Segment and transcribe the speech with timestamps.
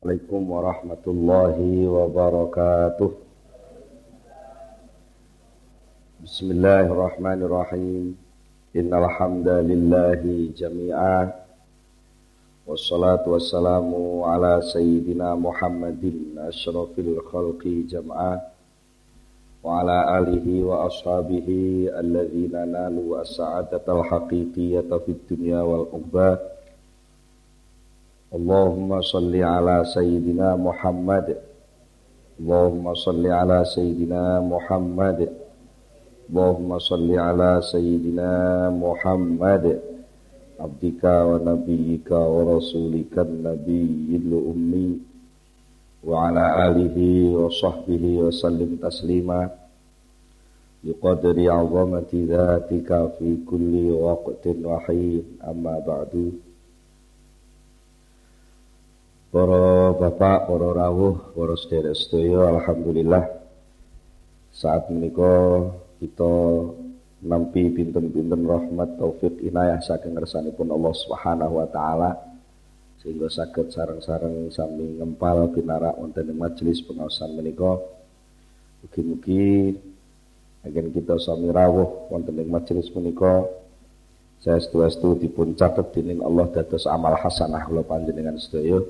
[0.00, 3.12] Assalamualaikum warahmatullahi wabarakatuh.
[6.24, 8.16] Bismillahirrahmanirrahim.
[8.72, 11.36] Innal hamdalillahi jami'a.
[12.64, 18.40] Wassalatu wassalamu ala sayyidina Muhammadin asyrafil khalqi jam'a
[19.60, 26.40] wa ala alihi wa ashabihi alladhina nalu as-sa'adatal haqiqiyata fid dunya wal uqbah
[28.34, 31.36] اللهم صل على سيدنا محمد.
[32.40, 35.28] اللهم صل على سيدنا محمد.
[36.30, 38.32] اللهم صل على سيدنا
[38.70, 39.80] محمد.
[40.60, 44.98] عبدك ونبيك ورسولك النبي الأمي.
[46.06, 46.98] وعلى آله
[47.34, 49.50] وصحبه وسلم تسليما.
[50.84, 55.22] بقدر عظمة ذاتك في كل وقت وحين.
[55.50, 56.32] أما بعد.
[59.30, 63.30] Para bapak, para rawuh, para sedherek sedaya, alhamdulillah
[64.50, 65.70] saat menika
[66.02, 66.34] kita
[67.22, 72.10] nampi pinten-pinten rahmat taufik inayah saking ngersanipun Allah Subhanahu wa taala
[72.98, 77.78] sehingga saged sareng-sareng sami ngempal pinarak wonten ing majelis pengawasan menika.
[78.82, 79.78] Mugi-mugi
[80.66, 83.46] agen kita sami rawuh wonten ing majelis menika
[84.42, 88.82] saya setu dipun catet dening Allah dados amal hasanah kula panjenengan sedaya.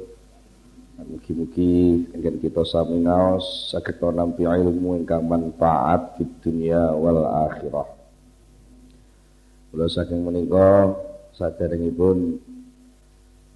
[1.00, 7.88] Mugi-mugi ingkang kita sami ngaos saged nampi ilmu ingkang manfaat di dunia wal akhirah.
[9.70, 10.90] Kula saking menika
[11.36, 12.42] saderengipun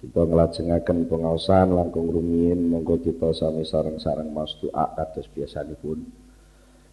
[0.05, 6.05] kita nglajengaken pengaosan langkung rumiyin monggo kita sami sareng-sareng maos doa kados biasanipun.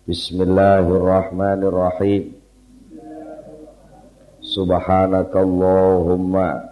[0.08, 2.32] Bismillahirrahmanirrahim.
[4.42, 6.71] Subhanakallahumma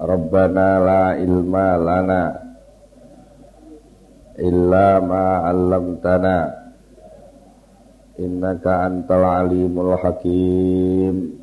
[0.00, 2.22] Rabbana la ilma lana
[4.40, 6.38] illa ma 'allamtana.
[8.16, 11.36] Innaka antal alimul hakim.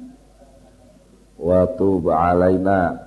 [1.38, 2.98] Wa tub 'alaina.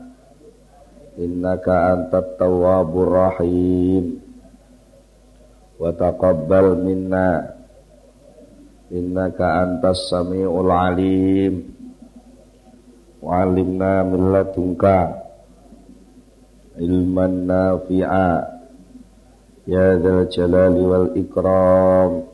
[1.18, 4.22] Innaka antat tawwabur rahim.
[5.82, 7.58] Wa taqabbal minna.
[8.94, 11.74] Innaka antas samiul alim.
[13.18, 15.19] Wa 'allimna min ladunka
[16.80, 18.32] ilman nafi'a.
[19.68, 22.24] Ya dzal jalali wal ikram.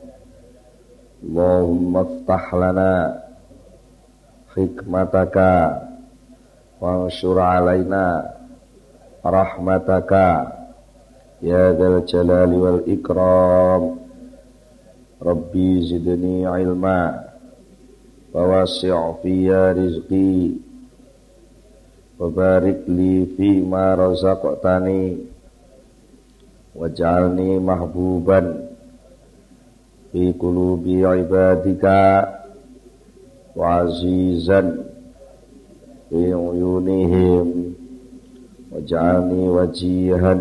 [1.26, 2.06] Allahumma
[2.54, 2.94] lana
[4.54, 5.82] hikmataka.
[6.78, 8.30] Wanshur alaina
[9.26, 10.54] rahmataka.
[11.42, 11.74] Ya
[12.06, 13.98] jalali wal ikram.
[15.18, 17.00] Rabbi ilma.
[18.30, 18.92] Wa wasi'
[22.16, 25.20] Wabarik li fi ma razaqtani.
[26.72, 28.72] Waj'alni mahbuban
[30.08, 32.24] fi qulubi ibadika.
[33.52, 34.80] Wa azizan
[36.08, 37.76] fi uyunihim.
[38.72, 40.40] Waj'alni wajihan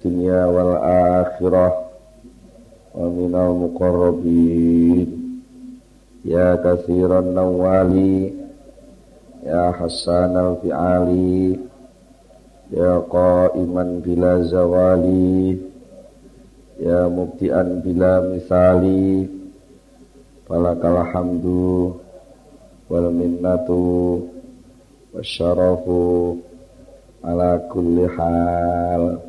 [0.00, 0.80] dunya wal
[1.20, 1.72] akhirah.
[2.96, 5.12] Wa minal muqarrabin.
[6.24, 8.45] Ya kathiran nawali
[9.46, 11.54] Ya Hasan al-Fi'ali.
[12.74, 15.54] Ya Qaiman bila zawali.
[16.82, 19.30] Ya Mubtian bila misali.
[20.50, 21.94] Falakal hamdu
[22.90, 24.26] Wal minnatu
[25.14, 26.42] Wasyarafu
[27.22, 29.22] Ala kulli hal.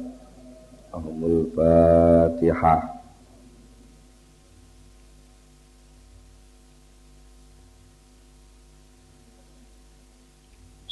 [0.98, 1.46] Ahmul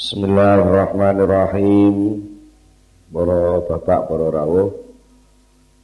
[0.06, 2.22] Bismillahirrahmanirrahim.
[3.10, 4.70] Para bapak, para rawuh,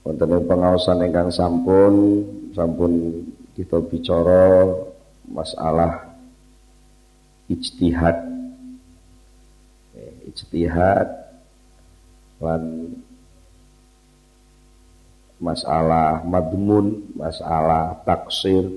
[0.06, 2.22] wonten ing pengaosan ingkang sampun
[2.54, 3.26] sampun
[3.58, 4.70] kita bicara
[5.26, 6.06] masalah
[7.50, 8.22] ijtihad.
[9.98, 11.10] Eh, ijtihad
[12.46, 12.94] lan
[15.42, 18.70] masalah madmun, masalah taksir,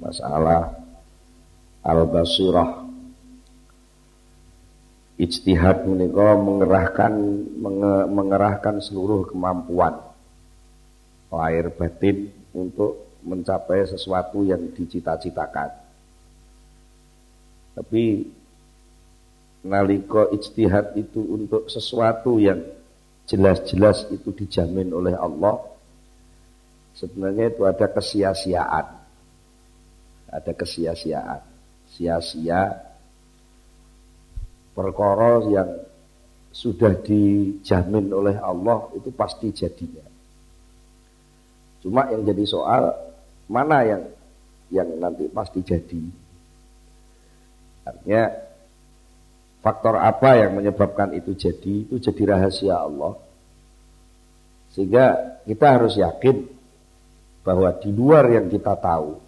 [0.00, 0.72] masalah
[1.84, 2.77] al-basirah
[5.18, 7.12] ijtihad menika mengerahkan
[7.58, 9.98] menge, mengerahkan seluruh kemampuan
[11.28, 15.74] lahir batin untuk mencapai sesuatu yang dicita-citakan.
[17.74, 18.04] Tapi
[19.66, 22.62] nalika ijtihad itu untuk sesuatu yang
[23.28, 25.60] jelas-jelas itu dijamin oleh Allah,
[26.96, 28.86] sebenarnya itu ada kesia-siaan.
[30.32, 31.42] Ada kesia-siaan.
[31.92, 32.87] Sia-sia
[34.78, 35.82] perkara yang
[36.54, 40.06] sudah dijamin oleh Allah itu pasti jadinya.
[41.82, 42.94] Cuma yang jadi soal
[43.50, 44.02] mana yang
[44.70, 46.02] yang nanti pasti jadi.
[47.90, 48.22] Artinya
[49.66, 53.18] faktor apa yang menyebabkan itu jadi itu jadi rahasia Allah.
[54.78, 56.46] Sehingga kita harus yakin
[57.42, 59.18] bahwa di luar yang kita tahu,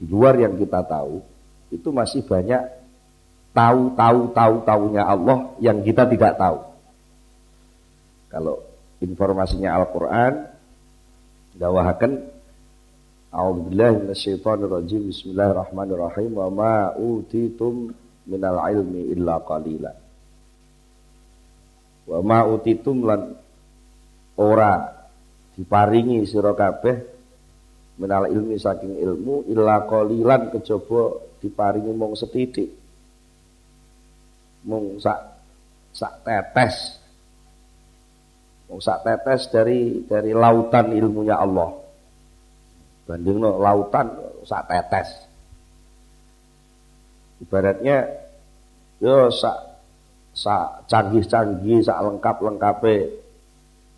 [0.00, 1.20] di luar yang kita tahu,
[1.74, 2.78] itu masih banyak
[3.58, 6.62] tahu tahu tahu tahunya Allah yang kita tidak tahu.
[8.30, 8.62] Kalau
[9.02, 10.46] informasinya Al-Qur'an
[11.58, 12.38] dawahaken
[13.28, 17.92] A'udzubillahi Bismillahirrahmanirrahim wa ma utitum
[18.24, 19.92] minal ilmi illa qalila
[22.08, 23.36] Wa ma utitum lan
[24.40, 24.80] ora
[25.60, 26.96] diparingi sira kabeh
[28.00, 32.87] minal ilmi saking ilmu illa qalilan kejaba diparingi mung setitik
[34.68, 35.16] mung sak
[35.96, 37.00] sak tetes.
[38.68, 41.72] Mung sak tetes dari dari lautan ilmunya Allah.
[43.08, 44.12] Banding no, lautan
[44.44, 45.08] sak tetes.
[47.40, 48.04] Ibaratnya
[49.00, 49.56] yo sak
[50.36, 52.96] sak canggih-canggih sak lengkap-lengkape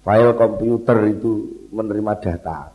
[0.06, 2.70] file komputer itu menerima data.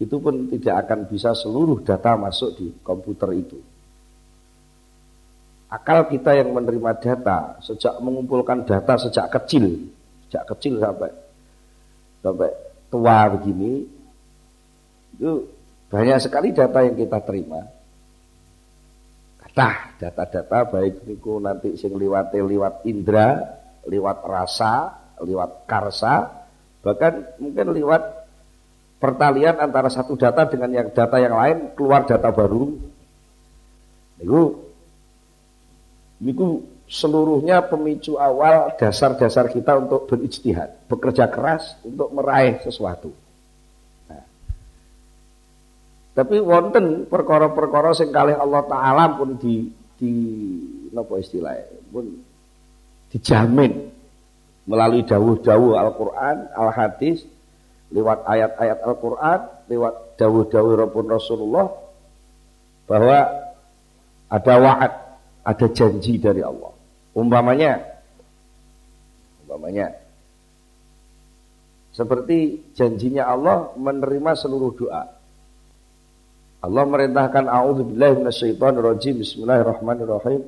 [0.00, 3.69] Itu pun tidak akan bisa seluruh data masuk di komputer itu
[5.70, 9.86] Akal kita yang menerima data sejak mengumpulkan data sejak kecil,
[10.26, 11.14] sejak kecil sampai
[12.26, 12.50] sampai
[12.90, 13.86] tua begini,
[15.14, 15.46] itu
[15.86, 17.62] banyak sekali data yang kita terima.
[19.38, 23.38] Kata data-data baik niku nanti sing liwat liwat indra,
[23.86, 24.90] liwat rasa,
[25.22, 26.46] liwat karsa,
[26.82, 28.02] bahkan mungkin liwat
[28.98, 32.74] pertalian antara satu data dengan yang data yang lain keluar data baru.
[34.18, 34.69] Niku
[36.20, 43.14] itu seluruhnya pemicu awal dasar-dasar kita untuk berijtihad, bekerja keras untuk meraih sesuatu.
[44.10, 44.24] Nah.
[46.12, 50.12] Tapi wonten perkara-perkara sing kalih Allah taala pun di di
[50.92, 52.04] napa istilahnya pun
[53.14, 53.72] dijamin
[54.68, 57.26] melalui dawuh-dawuh Al-Qur'an, Al-Hadis,
[57.90, 60.74] lewat ayat-ayat Al-Qur'an, lewat dawuh-dawuh
[61.10, 61.66] Rasulullah
[62.86, 63.18] bahwa
[64.30, 65.09] ada wa'ad
[65.44, 66.72] ada janji dari Allah.
[67.16, 67.80] Umpamanya,
[69.44, 69.90] umpamanya,
[71.90, 75.04] seperti janjinya Allah menerima seluruh doa.
[76.60, 80.44] Allah merintahkan a'udzubillahi minasyaitonirrajim bismillahirrahmanirrahim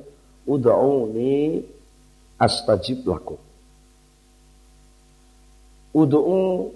[0.47, 1.67] ud'uni
[2.39, 3.41] astajib lakum.
[5.93, 6.73] Ud'u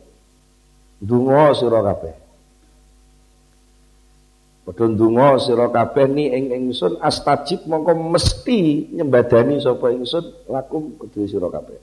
[1.00, 2.27] dungo sira kabeh.
[4.68, 11.24] Padha ndonga sira kabeh ni ing ingsun astajib mongko mesti nyembadani sapa ingsun lakum kedue
[11.24, 11.80] sira kabeh.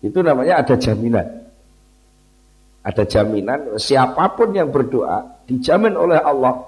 [0.00, 1.28] Itu namanya ada jaminan.
[2.80, 6.64] Ada jaminan siapa pun yang berdoa dijamin oleh Allah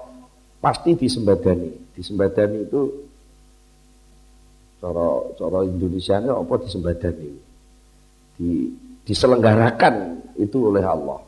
[0.61, 1.97] pasti disembadani.
[1.97, 2.81] Disembadani itu
[4.77, 7.29] cara cara Indonesia ini apa disembadani?
[8.37, 8.49] Di
[9.09, 9.95] diselenggarakan
[10.37, 11.24] itu oleh Allah.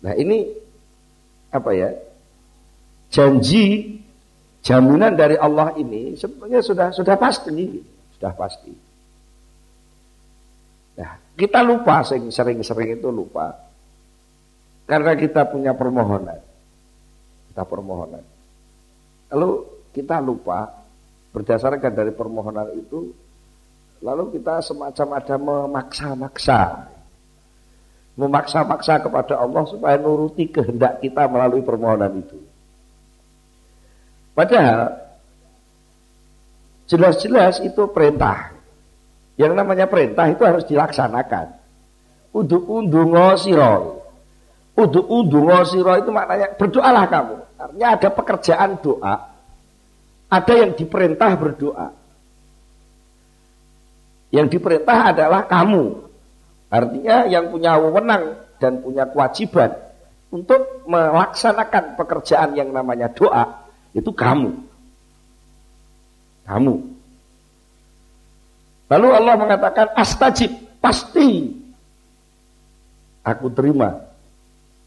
[0.00, 0.48] Nah ini
[1.52, 1.90] apa ya?
[3.10, 3.98] Janji
[4.62, 7.82] jaminan dari Allah ini sebenarnya sudah sudah pasti,
[8.16, 8.72] sudah pasti.
[11.00, 13.56] Nah, kita lupa sering-sering itu lupa.
[14.84, 16.38] Karena kita punya permohonan.
[17.50, 18.24] Kita permohonan.
[19.32, 19.50] Lalu
[19.94, 20.70] kita lupa
[21.30, 23.14] berdasarkan dari permohonan itu
[24.02, 26.60] lalu kita semacam ada memaksa-maksa
[28.20, 32.36] memaksa-maksa kepada Allah supaya nuruti kehendak kita melalui permohonan itu.
[34.36, 35.00] Padahal
[36.84, 38.52] jelas-jelas itu perintah.
[39.40, 41.56] Yang namanya perintah itu harus dilaksanakan.
[42.36, 44.04] Uduk undungo siro.
[44.76, 47.36] Uduk undungo siro itu maknanya berdoalah kamu.
[47.56, 49.14] Artinya ada pekerjaan doa.
[50.28, 51.88] Ada yang diperintah berdoa.
[54.30, 56.09] Yang diperintah adalah kamu
[56.70, 59.74] Artinya yang punya wewenang dan punya kewajiban
[60.30, 64.54] untuk melaksanakan pekerjaan yang namanya doa itu kamu.
[66.46, 66.74] Kamu.
[68.90, 71.50] Lalu Allah mengatakan astajib, pasti
[73.26, 74.06] aku terima.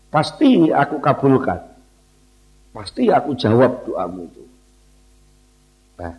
[0.08, 1.60] Pasti aku kabulkan.
[2.72, 4.44] Pasti aku jawab doamu itu.
[6.00, 6.16] Nah,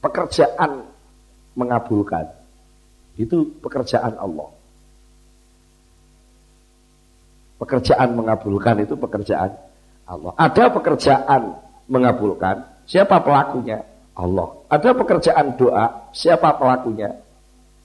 [0.00, 0.88] pekerjaan
[1.52, 2.37] mengabulkan
[3.18, 4.48] itu pekerjaan Allah.
[7.58, 9.50] Pekerjaan mengabulkan itu pekerjaan
[10.06, 10.32] Allah.
[10.38, 11.58] Ada pekerjaan
[11.90, 13.82] mengabulkan, siapa pelakunya?
[14.14, 14.48] Allah.
[14.70, 17.18] Ada pekerjaan doa, siapa pelakunya?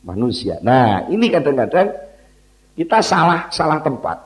[0.05, 0.61] Manusia.
[0.61, 1.89] Nah, ini kadang-kadang
[2.77, 4.17] kita salah salah tempat.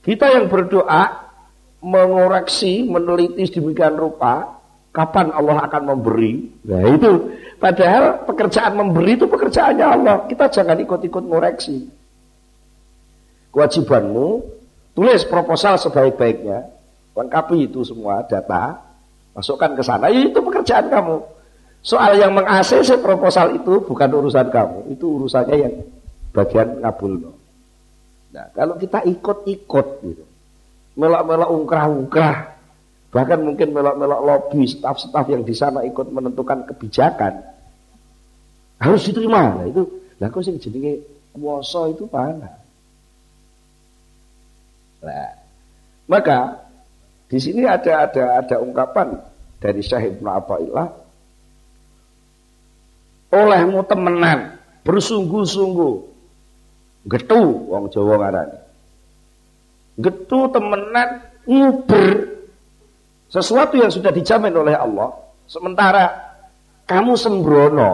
[0.00, 1.28] Kita yang berdoa
[1.82, 4.56] mengoreksi, meneliti sedemikian rupa,
[4.96, 6.46] kapan Allah akan memberi.
[6.64, 7.10] Nah, itu
[7.56, 10.16] padahal pekerjaan memberi itu pekerjaannya Allah.
[10.28, 11.88] Kita jangan ikut-ikut ngoreksi.
[13.52, 14.28] Kewajibanmu
[14.96, 16.68] tulis proposal sebaik-baiknya,
[17.16, 18.80] lengkapi itu semua data,
[19.36, 20.08] masukkan ke sana.
[20.08, 21.16] Itu pekerjaan kamu.
[21.84, 22.48] Soal yang meng
[23.04, 25.74] proposal itu bukan urusan kamu, itu urusannya yang
[26.34, 27.32] bagian ngabul.
[28.34, 30.24] Nah, kalau kita ikut-ikut gitu,
[30.98, 32.55] melak-melak ungkrah-ungkrah,
[33.16, 37.40] bahkan mungkin melak-melak lobby staf-staf yang di sana ikut menentukan kebijakan,
[38.76, 39.56] harus diterima.
[39.56, 39.88] Nah, itu,
[40.20, 41.00] lah kok sing jenenge
[41.32, 42.60] kuasa itu mana?
[45.00, 45.32] Nah,
[46.04, 46.60] maka
[47.32, 49.16] di sini ada ada ada ungkapan
[49.64, 50.88] dari Syekh Ibnu Athaillah
[53.32, 55.94] olehmu temenan bersungguh-sungguh
[57.08, 57.42] getu
[57.72, 58.58] wong Jawa ngarani
[60.04, 61.08] getu temenan
[61.48, 62.35] nguber
[63.30, 65.12] sesuatu yang sudah dijamin oleh Allah.
[65.46, 66.10] Sementara
[66.86, 67.92] kamu sembrono.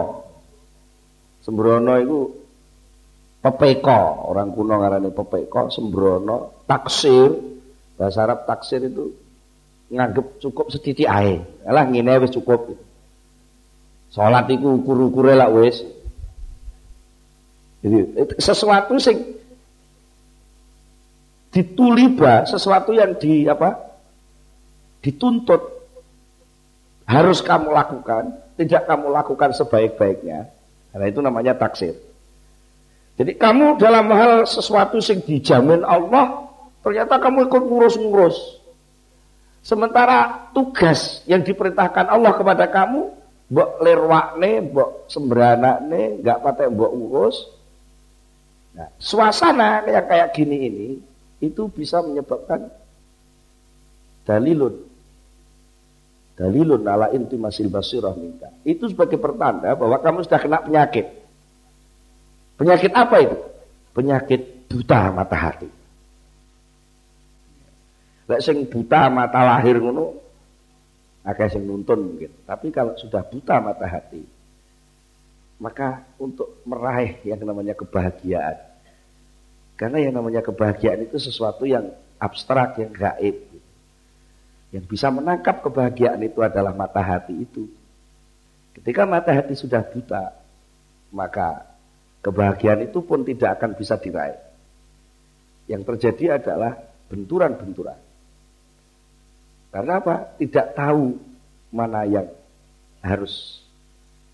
[1.41, 2.19] Sembrono itu
[3.41, 4.29] pepeko.
[4.29, 7.53] Orang kuno ngarani pepeko sembrono taksir.
[7.93, 9.13] Bahasa Arab taksir itu
[9.93, 12.73] nganggep cukup sedikit air alah ngene wis cukup.
[14.13, 15.81] Salat iku ukur-ukure lak wis.
[17.83, 19.17] Jadi sesuatu sing
[21.53, 23.92] dituliba, sesuatu yang di apa?
[25.03, 25.61] Dituntut
[27.03, 30.47] harus kamu lakukan, tidak kamu lakukan sebaik-baiknya.
[30.95, 31.93] Karena itu namanya taksir.
[33.19, 36.49] Jadi kamu dalam hal sesuatu yang dijamin Allah,
[36.81, 38.63] ternyata kamu ikut ngurus-ngurus.
[39.63, 43.13] Sementara tugas yang diperintahkan Allah kepada kamu
[43.53, 47.37] mbok lirwakne, mbok sembranakne, enggak patek mbok urus.
[48.73, 50.87] Nah, suasana yang kayak gini ini
[51.43, 52.65] itu bisa menyebabkan
[54.25, 54.92] dalilun
[56.33, 58.49] dalilun ala masil basirah minta.
[58.65, 61.07] Itu sebagai pertanda bahwa kamu sudah kena penyakit.
[62.57, 63.37] Penyakit apa itu?
[63.93, 65.69] Penyakit buta mata hati.
[68.23, 70.15] Lek sing buta mata lahir ngono
[71.27, 72.31] akeh sing nuntun mungkin.
[72.47, 74.23] Tapi kalau sudah buta mata hati,
[75.61, 78.57] maka untuk meraih yang namanya kebahagiaan.
[79.77, 83.52] Karena yang namanya kebahagiaan itu sesuatu yang abstrak, yang gaib.
[84.73, 87.69] Yang bisa menangkap kebahagiaan itu adalah mata hati itu.
[88.73, 90.33] Ketika mata hati sudah buta,
[91.13, 91.61] maka
[92.25, 94.41] kebahagiaan itu pun tidak akan bisa diraih.
[95.69, 96.73] Yang terjadi adalah
[97.05, 98.01] benturan-benturan.
[99.69, 100.33] Karena apa?
[100.41, 101.21] Tidak tahu
[101.69, 102.25] mana yang
[103.05, 103.61] harus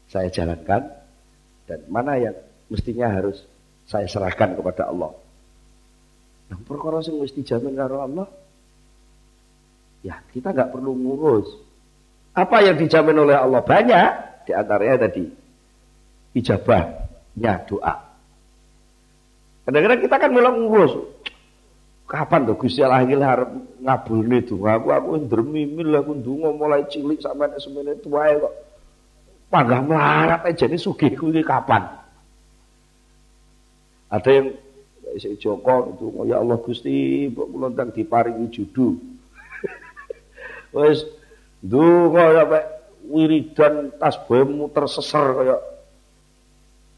[0.08, 0.88] saya jalankan
[1.67, 2.36] dan mana yang
[2.72, 3.43] mestinya harus
[3.89, 5.12] saya serahkan kepada Allah.
[6.50, 8.27] Nah, perkara yang mesti jamin karo Allah,
[10.06, 11.48] ya kita nggak perlu ngurus.
[12.36, 14.10] Apa yang dijamin oleh Allah banyak,
[14.48, 15.25] di antaranya tadi
[16.38, 17.96] ijabahnya doa.
[19.65, 20.94] Kadang-kadang kita kan melok ngurus,
[22.10, 23.50] Kapan tuh Gusti Allah iki arep
[23.86, 28.53] ngabulne donga aku aku ndremimil aku ndonga mulai cilik sampai semene tuae kok.
[29.53, 31.86] Panggah melarat aja nih sugihku iki kapan?
[34.10, 34.48] Ada yang
[35.38, 38.98] Joko itu ya Allah Gusti mbok kula diparingi judu.
[40.74, 41.06] Wis
[41.66, 42.64] ndonga sampai
[43.10, 45.58] wiridan tasbih muter seser kaya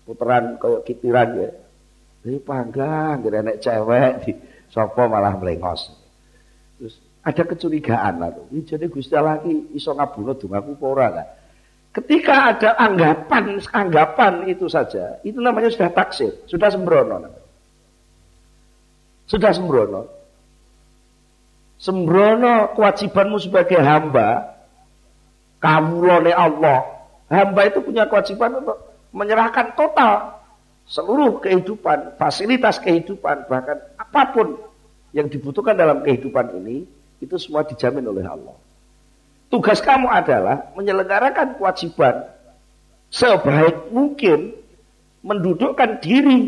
[0.03, 1.49] puteran kaya kitiran ya.
[2.21, 4.31] Ini panggang, kira nek cewek di
[4.73, 5.91] Sopo malah melengos.
[6.79, 6.95] Terus
[7.27, 8.47] ada kecurigaan lah tuh.
[8.55, 11.27] Jadi Gusti Allah ki iso ngabunuh dongaku apa ora kan?
[11.91, 17.19] Ketika ada anggapan anggapan itu saja, itu namanya sudah taksir, sudah sembrono.
[19.27, 20.20] Sudah sembrono.
[21.81, 24.53] Sembrono kewajibanmu sebagai hamba,
[25.57, 26.85] kawulane Allah.
[27.25, 28.77] Hamba itu punya kewajiban untuk
[29.09, 30.37] menyerahkan total
[30.85, 34.61] seluruh kehidupan, fasilitas kehidupan, bahkan apa pun
[35.09, 36.85] yang dibutuhkan dalam kehidupan ini,
[37.17, 38.53] itu semua dijamin oleh Allah.
[39.49, 42.29] Tugas kamu adalah menyelenggarakan kewajiban
[43.09, 44.53] sebaik mungkin
[45.25, 46.45] mendudukkan diri,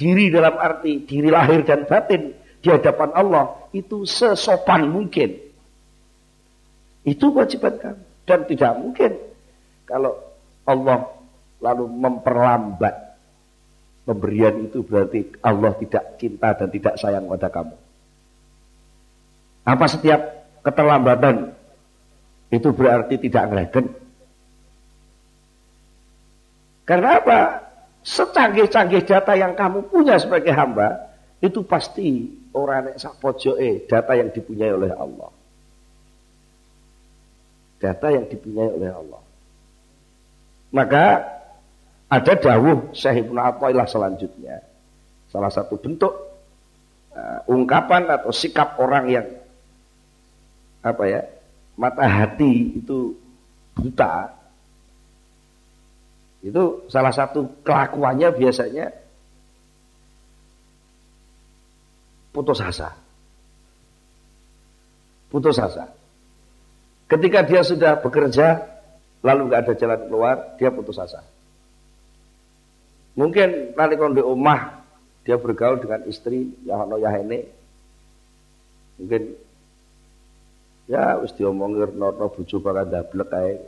[0.00, 2.32] diri dalam arti diri lahir dan batin
[2.64, 5.34] di hadapan Allah itu sesopan mungkin.
[7.04, 9.12] Itu kewajiban kamu dan tidak mungkin
[9.84, 10.16] kalau
[10.64, 11.04] Allah
[11.60, 13.04] lalu memperlambat
[14.04, 17.72] Pemberian itu berarti Allah tidak cinta dan tidak sayang pada kamu.
[19.64, 20.20] Apa setiap
[20.60, 21.56] keterlambatan
[22.52, 23.86] itu berarti tidak ngelegen?
[26.84, 27.40] Karena apa?
[28.04, 31.08] Secanggih-canggih data yang kamu punya sebagai hamba,
[31.40, 35.30] itu pasti orang yang sak pojoke data yang dipunyai oleh Allah.
[37.82, 39.22] Data yang dipunyai oleh Allah.
[40.74, 41.04] Maka
[42.08, 44.62] ada dawuh Syekh Ibnu Athaillah selanjutnya.
[45.28, 46.14] Salah satu bentuk
[47.14, 49.26] uh, ungkapan atau sikap orang yang
[50.84, 51.20] apa ya
[51.74, 53.16] mata hati itu
[53.74, 54.30] buta
[56.44, 58.92] itu salah satu kelakuannya biasanya
[62.34, 62.90] putus asa.
[65.30, 65.94] Putus asa.
[67.06, 68.58] Ketika dia sudah bekerja,
[69.22, 71.22] lalu nggak ada jalan keluar, dia putus asa.
[73.14, 74.82] Mungkin nanti kalau di rumah
[75.22, 77.46] dia bergaul dengan istri yang ono ya ini,
[78.98, 79.22] mungkin
[80.90, 83.58] ya wis diomongin nono bujuk bakal dablek kayak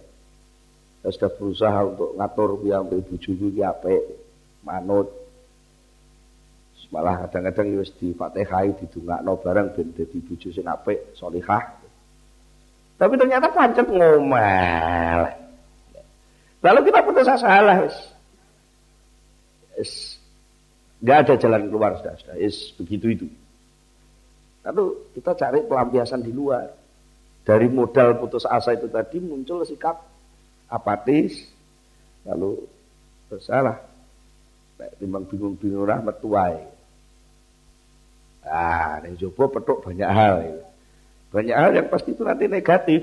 [1.06, 4.02] saya sudah berusaha untuk ngatur yang cucu ki apik,
[4.66, 5.25] manut.
[6.94, 11.62] Malah kadang-kadang wis di Fatihah didongakno bareng ben dadi bojo sing apik, salihah.
[12.96, 15.20] Tapi ternyata pancet ngomel.
[16.62, 17.96] Lalu kita putus asa lah wis.
[19.76, 19.92] Wis
[21.02, 22.36] enggak ada jalan keluar sudah, sudah.
[22.38, 23.26] Is begitu itu.
[24.62, 26.70] Lalu kita cari pelampiasan di luar.
[27.46, 30.02] Dari modal putus asa itu tadi muncul sikap
[30.66, 31.46] apatis
[32.26, 32.58] lalu
[33.30, 33.78] bersalah
[34.98, 36.75] timbang bingung-bingung rahmat tuai
[38.46, 40.54] ah ini coba petuk banyak hal ya.
[41.34, 43.02] banyak hal yang pasti itu nanti negatif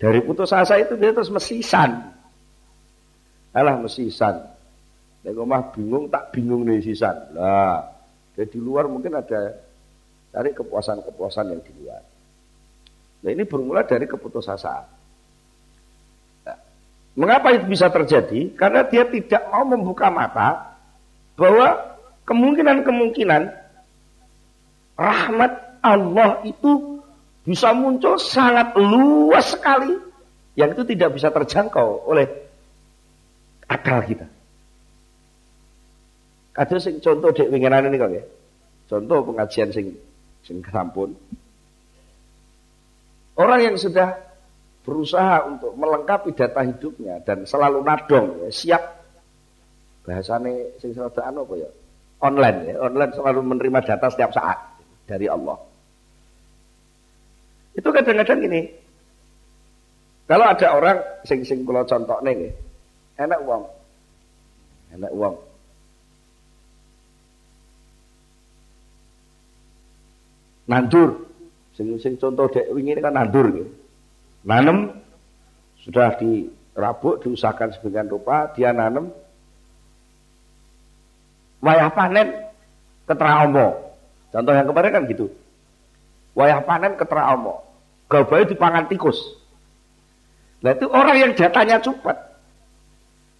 [0.00, 2.00] dari putus asa itu dia terus mesisan
[3.52, 4.54] alah mesisan
[5.24, 7.16] Nek omah bingung tak bingung nih sisan.
[7.32, 7.80] Lah,
[8.36, 9.56] di luar mungkin ada
[10.36, 12.02] cari kepuasan-kepuasan yang di luar.
[13.24, 14.84] Nah ini bermula dari keputusasaan.
[17.16, 18.52] Mengapa itu bisa terjadi?
[18.52, 20.76] Karena dia tidak mau membuka mata
[21.38, 21.96] bahwa
[22.28, 23.42] kemungkinan-kemungkinan
[24.94, 25.52] rahmat
[25.84, 27.02] Allah itu
[27.44, 29.92] bisa muncul sangat luas sekali
[30.56, 32.24] yang itu tidak bisa terjangkau oleh
[33.68, 34.26] akal kita.
[36.54, 38.24] Kados sing contoh dek winginan ini kok ya.
[38.86, 39.90] Contoh pengajian sing
[40.46, 41.10] sing sampun.
[43.34, 44.14] Orang yang sudah
[44.86, 48.82] berusaha untuk melengkapi data hidupnya dan selalu nadong ya, siap
[50.04, 51.70] bahasane sing rada anu apa ya
[52.20, 54.58] online ya online selalu menerima data setiap saat
[55.04, 55.58] dari Allah.
[57.74, 58.62] Itu kadang-kadang gini.
[60.24, 62.54] Kalau ada orang sing sing kula contohne nggih
[63.20, 63.64] enak uang.
[64.96, 65.34] Enak uang.
[70.64, 71.10] Nandur.
[71.76, 73.84] Sing sing contoh dek wingi kan nandur gitu
[74.44, 74.92] Nanem
[75.84, 79.08] sudah dirabuk, diusahakan sebagian rupa, dia nanem.
[81.64, 82.28] Wayah panen
[83.08, 83.83] ketera omo.
[84.34, 85.30] Contoh yang kemarin kan gitu.
[86.34, 87.62] Wayah panen ketera omo.
[88.10, 89.22] Gabai dipangan tikus.
[90.58, 92.34] Nah itu orang yang datanya cepat.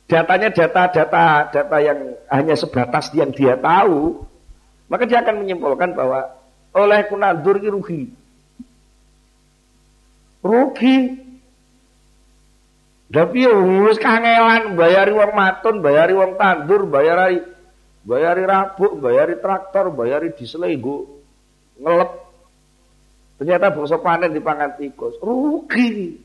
[0.06, 4.22] Datanya data-data data yang hanya sebatas yang dia tahu,
[4.86, 6.30] maka dia akan menyimpulkan bahwa
[6.70, 8.12] oleh kunandur rugi
[10.44, 11.02] rugi.
[13.10, 13.54] Tapi ya
[13.88, 17.53] wis kangelan bayari wong matun, bayari wong tandur, bayari
[18.04, 21.08] bayari rabuk, bayari traktor, bayari diselenggo
[21.80, 22.10] ngelep.
[23.40, 26.22] Ternyata bangsa panen dipangan tikus, rugi.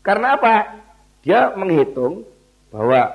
[0.00, 0.54] Karena apa?
[1.20, 2.24] Dia menghitung
[2.72, 3.12] bahwa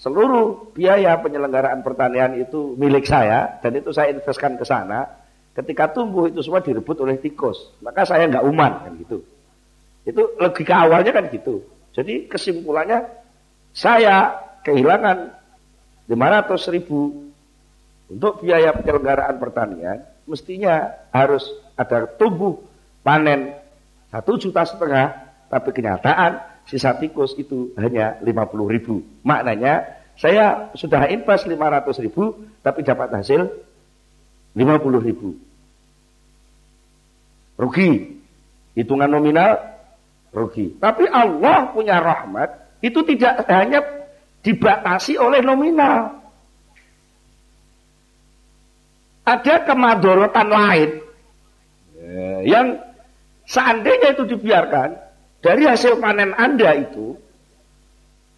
[0.00, 5.22] seluruh biaya penyelenggaraan pertanian itu milik saya dan itu saya investkan ke sana
[5.52, 9.20] Ketika tumbuh itu semua direbut oleh tikus, maka saya nggak uman kan gitu.
[10.08, 11.60] Itu logika awalnya kan gitu.
[11.92, 13.04] Jadi kesimpulannya
[13.76, 14.32] saya
[14.64, 15.41] kehilangan
[16.12, 17.32] 500 ribu
[18.12, 22.60] untuk biaya penyelenggaraan pertanian, mestinya harus ada tumbuh
[23.00, 23.56] panen
[24.12, 25.16] satu juta setengah,
[25.48, 28.28] tapi kenyataan sisa tikus itu hanya 50
[28.68, 29.00] ribu.
[29.24, 33.48] Maknanya saya sudah invest 500 ribu, tapi dapat hasil
[34.52, 35.32] 50 ribu.
[37.56, 38.20] Rugi.
[38.76, 39.60] Hitungan nominal
[40.32, 40.76] rugi.
[40.76, 44.01] Tapi Allah punya rahmat itu tidak hanya
[44.42, 46.18] dibatasi oleh nominal.
[49.22, 50.90] Ada kemadorotan lain
[52.42, 52.74] yang
[53.46, 54.98] seandainya itu dibiarkan
[55.38, 57.14] dari hasil panen Anda itu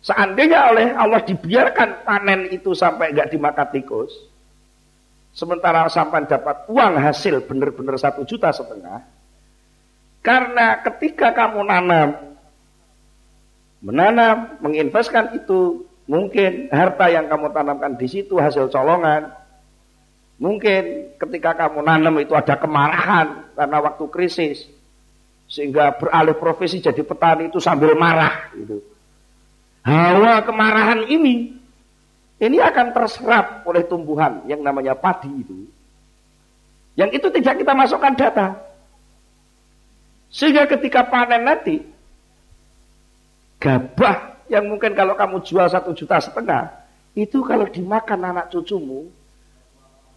[0.04, 4.12] seandainya oleh Allah dibiarkan panen itu sampai nggak dimakan tikus
[5.34, 9.02] Sementara sampai dapat uang hasil benar-benar satu juta setengah.
[10.22, 12.34] Karena ketika kamu nanam
[13.84, 19.32] menanam, menginvestkan itu mungkin harta yang kamu tanamkan di situ hasil colongan.
[20.34, 24.66] Mungkin ketika kamu nanam itu ada kemarahan karena waktu krisis
[25.46, 28.82] sehingga beralih profesi jadi petani itu sambil marah gitu.
[29.86, 31.54] Hawa kemarahan ini
[32.42, 35.70] ini akan terserap oleh tumbuhan yang namanya padi itu.
[36.98, 38.46] Yang itu tidak kita masukkan data.
[40.34, 41.78] Sehingga ketika panen nanti
[43.62, 49.06] gabah yang mungkin kalau kamu jual satu juta setengah itu kalau dimakan anak cucumu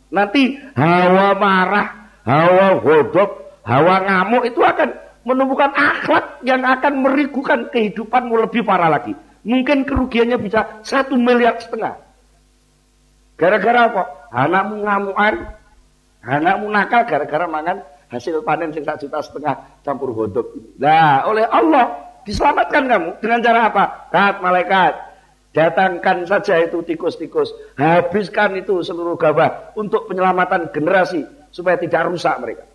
[0.09, 1.87] nanti hawa marah,
[2.23, 4.89] hawa godok, hawa ngamuk itu akan
[5.27, 9.11] menumbuhkan akhlak yang akan merigukan kehidupanmu lebih parah lagi.
[9.43, 11.99] Mungkin kerugiannya bisa satu miliar setengah.
[13.35, 14.03] Gara-gara apa?
[14.31, 15.35] Anakmu ngamuan,
[16.23, 20.55] anakmu nakal gara-gara mangan hasil panen sing juta setengah campur hodok.
[20.79, 23.83] Nah, oleh Allah diselamatkan kamu dengan cara apa?
[24.11, 24.93] Kat malaikat,
[25.55, 31.23] datangkan saja itu tikus-tikus, habiskan itu seluruh gabah untuk penyelamatan generasi
[31.55, 32.67] supaya tidak rusak mereka.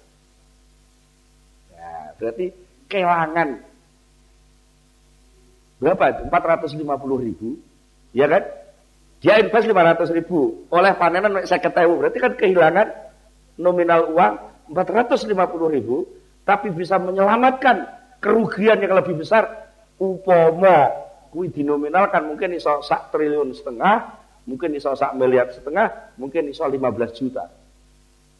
[2.16, 2.48] Berarti
[2.88, 3.60] kelangan
[5.82, 6.22] berapa itu?
[6.30, 7.48] 450 ribu,
[8.16, 8.42] ya kan?
[9.22, 12.88] Dia invest 500 ribu, oleh panenan saya ketahui, berarti kan kehilangan
[13.58, 14.34] nominal uang
[14.74, 15.30] 450
[15.78, 16.06] ribu,
[16.42, 17.86] tapi bisa menyelamatkan
[18.22, 19.74] kerugian yang lebih besar.
[19.98, 20.78] Upomo,
[21.34, 23.96] kui dinominalkan mungkin iso sak triliun setengah,
[24.46, 27.44] mungkin iso sak miliar setengah, mungkin iso 15 juta.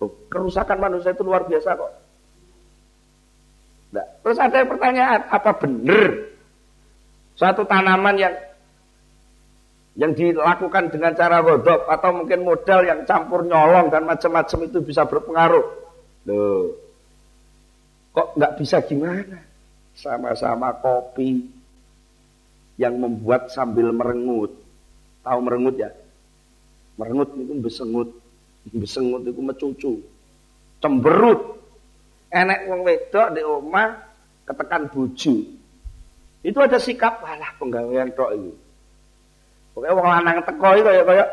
[0.02, 1.92] kerusakan manusia itu luar biasa kok.
[3.94, 6.10] Nah, terus ada pertanyaan, apa benar
[7.38, 8.34] suatu tanaman yang
[9.94, 15.06] yang dilakukan dengan cara godok atau mungkin modal yang campur nyolong dan macam-macam itu bisa
[15.06, 15.66] berpengaruh?
[16.26, 16.66] Loh,
[18.10, 19.51] kok nggak bisa gimana?
[19.92, 21.46] Sama-sama kopi
[22.80, 24.56] yang membuat sambil merengut.
[25.22, 25.90] Tahu merengut ya?
[26.96, 28.08] Merengut itu besengut.
[28.72, 29.92] Besengut itu mecucu.
[30.82, 31.62] Cemberut
[32.32, 33.88] enek wong wedok di omah
[34.48, 35.34] ketekan bojo.
[36.42, 38.52] Itu ada sikap alah penggawean tok iki.
[39.72, 41.24] Pokoke wong lanang teko iki kaya kaya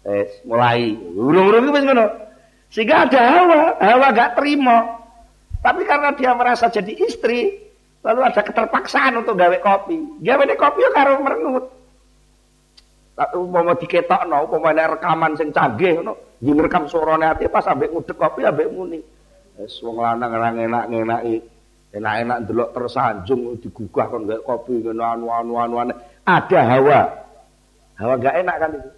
[0.00, 2.06] eh mulai urung-urung iki wis ngono.
[2.70, 5.02] Sehingga ada hawa, hawa gak terima.
[5.58, 7.58] Tapi karena dia merasa jadi istri,
[8.00, 10.24] lalu ada keterpaksaan untuk gawe kopi.
[10.24, 11.64] Gawe kopi ya karo merengut.
[13.36, 18.72] Umpama diketokno, umpama rekaman sing canggih ngono, rekam suarane ati pas ambek ngudek kopi ambek
[18.72, 19.00] muni.
[19.60, 21.36] Wis wong lanang ora enak-enaki.
[21.90, 25.74] Enak-enak ndelok tersanjung digugah kon gak kopi ngono anu-anu anu
[26.24, 27.00] Ada hawa.
[28.00, 28.90] Hawa gak enak kan itu.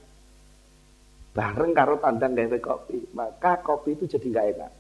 [1.33, 4.73] Bareng karo tandang gawe kopi, maka kopi itu jadi gak enak.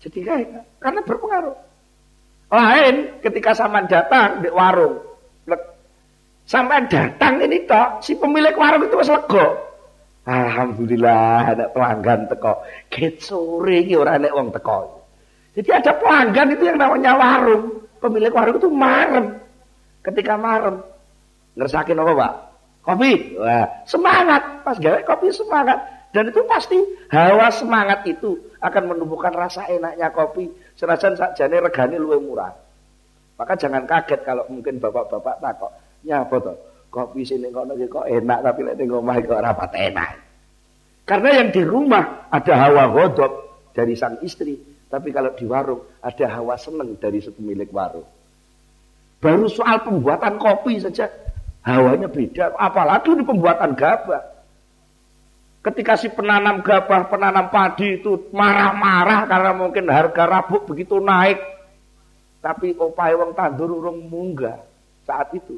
[0.00, 1.73] Jadi gak enak karena berpengaruh.
[2.52, 5.00] Lain ketika saman datang di warung.
[6.44, 9.08] Sampai datang ini toh si pemilik warung itu wis.
[10.24, 12.64] Alhamdulillah ada pelanggan teko.
[12.88, 15.04] Ket sore iki ora nek wong teko.
[15.56, 17.84] Jadi ada pelanggan itu yang namanya warung.
[18.00, 19.26] Pemilik warung itu marem.
[20.04, 20.84] Ketika marem
[21.56, 22.32] ngersakin apa, Pak?
[22.84, 23.12] Kopi.
[23.40, 24.42] Wah, semangat.
[24.60, 25.80] Pas gawe kopi semangat.
[26.12, 26.78] Dan itu pasti
[27.10, 30.52] hawa semangat itu akan menumbuhkan rasa enaknya kopi.
[30.74, 32.52] Senajan sakjane regane luwih murah.
[33.34, 35.72] Maka jangan kaget kalau mungkin bapak-bapak takok,
[36.06, 36.54] nyapa to?
[36.94, 40.10] kopi sini kono kok enak tapi lek ning omah kok ora enak.
[41.02, 43.32] Karena yang di rumah ada hawa godok
[43.74, 44.54] dari sang istri,
[44.86, 48.06] tapi kalau di warung ada hawa seneng dari pemilik warung.
[49.18, 51.10] Baru soal pembuatan kopi saja
[51.66, 54.22] hawanya beda, apalagi di pembuatan gabah.
[55.64, 61.40] Ketika si penanam gabah, penanam padi itu marah-marah karena mungkin harga rabuk begitu naik.
[62.44, 64.60] Tapi upaya wong tandur urung munggah
[65.08, 65.56] saat itu.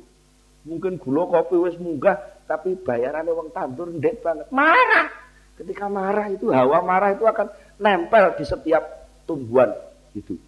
[0.62, 2.14] Mungkin gula kopi wis munggah,
[2.46, 4.46] tapi bayarannya wong tandur ndek banget.
[4.54, 5.10] Marah.
[5.58, 7.50] Ketika marah itu hawa marah itu akan
[7.82, 9.74] nempel di setiap tumbuhan
[10.14, 10.38] itu.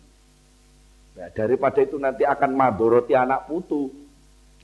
[1.18, 3.90] Nah, daripada itu nanti akan madoroti anak putu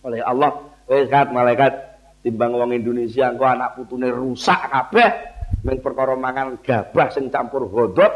[0.07, 0.71] oleh Allah.
[0.87, 1.94] Wes malaikat
[2.25, 5.11] timbang wong Indonesia engko anak putune rusak kabeh
[5.61, 8.11] men perkara mangan gabah sing campur godot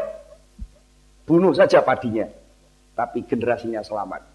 [1.29, 2.25] bunuh saja padinya.
[2.97, 4.25] Tapi generasinya selamat.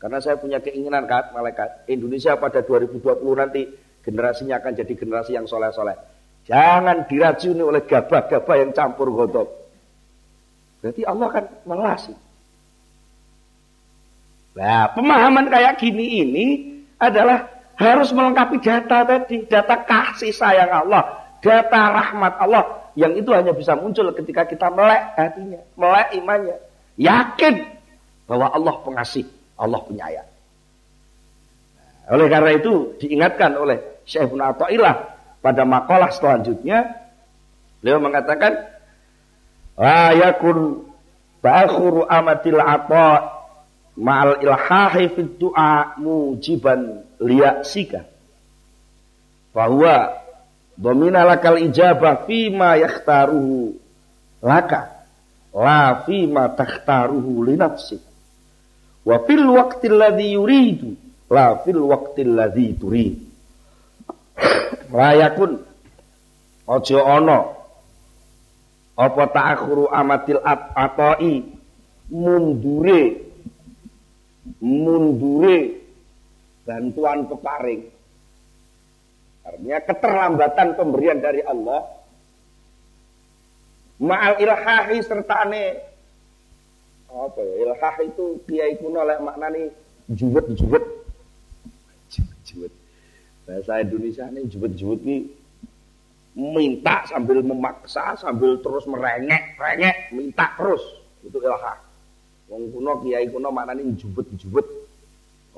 [0.00, 3.04] Karena saya punya keinginan kan malaikat Indonesia pada 2020
[3.36, 3.68] nanti
[4.00, 5.94] generasinya akan jadi generasi yang soleh-soleh.
[6.48, 9.48] Jangan diracuni oleh gabah-gabah yang campur godok.
[10.80, 12.14] Berarti Allah akan melasi.
[14.56, 16.46] Nah, pemahaman kayak gini ini
[16.98, 22.64] adalah harus melengkapi data tadi, data kasih sayang Allah, data rahmat Allah.
[22.98, 26.58] Yang itu hanya bisa muncul ketika kita melek hatinya, melek imannya,
[26.98, 27.62] yakin
[28.26, 29.22] bahwa Allah pengasih,
[29.54, 30.28] Allah penyayang.
[32.10, 34.94] Oleh karena itu diingatkan oleh Syekh Ibn Atta'illah
[35.38, 36.98] pada makalah selanjutnya
[37.78, 38.58] beliau mengatakan
[39.78, 40.88] la yakun
[41.44, 43.38] ta'khuru amatil ata
[43.94, 48.04] ma'al ilhahi fid du'a mujiban liyasika
[49.54, 50.14] bahwa
[50.78, 53.74] domina lakal ijabah fima yakhtaruhu
[54.42, 55.02] laka
[55.54, 58.02] la fima takhtaruhu li nafsik
[59.02, 60.94] wa fil waqti alladhi yuridu
[61.30, 63.18] la fil waqtil ladzi turi
[64.94, 65.58] layakun
[66.68, 67.38] aja ana
[68.98, 70.42] apa ta'akhuru amatil
[70.74, 71.42] atoi
[72.10, 73.02] mundure
[74.60, 75.77] mundure
[76.68, 77.88] bantuan peparing
[79.48, 81.88] artinya keterlambatan pemberian dari Allah
[83.96, 85.64] ma'al ilhahi sertane
[87.08, 89.72] apa ya ilhah itu kiai kuno lek maknane
[90.12, 90.84] juwet-juwet
[92.44, 92.72] juwet
[93.48, 95.24] Bahasa Indonesia ini juwet-juwet ini
[96.36, 100.84] minta sambil memaksa, sambil terus merengek, rengek, minta terus.
[101.24, 101.80] Itu ilhah.
[102.52, 104.68] Wong kuno kiai kuno nih juwet-juwet.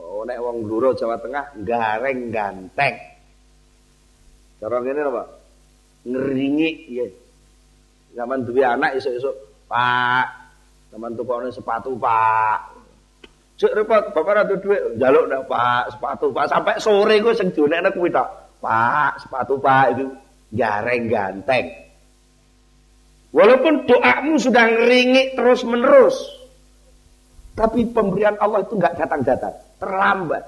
[0.00, 2.96] Oh, nek wong Bluro Jawa Tengah gareng ganteng.
[4.60, 5.24] Cara ngene apa?
[6.08, 7.06] Ngeringi ya.
[8.16, 9.36] Zaman duwe anak esuk-esuk,
[9.70, 10.26] Pak,
[10.90, 12.58] zaman tukone sepatu, Pak.
[13.60, 17.92] Cek repot, bapak rada duit, jaluk ndak Pak, sepatu Pak sampai sore gue sing donekne
[17.92, 18.56] kuwi tok.
[18.58, 20.08] Pak, sepatu Pak itu
[20.56, 21.68] gareng ganteng.
[23.30, 26.16] Walaupun doamu sudah ngeringik terus menerus,
[27.54, 30.44] tapi pemberian Allah itu nggak datang-datang, terlambat.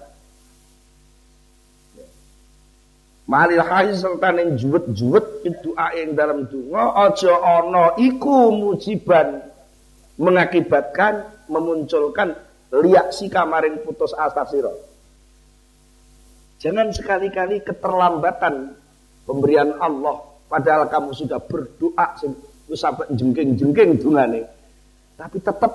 [3.32, 3.64] Malil
[3.96, 9.40] serta neng juwet-juwet doa yang dalam dungo ojo ono iku mujiban
[10.20, 12.36] mengakibatkan memunculkan
[12.72, 14.74] liak si kamarin putus asa siro.
[16.60, 18.76] Jangan sekali-kali keterlambatan
[19.24, 22.18] pemberian Allah padahal kamu sudah berdoa
[22.76, 24.44] sampai jengking-jengking dungane.
[25.16, 25.72] Tapi tetap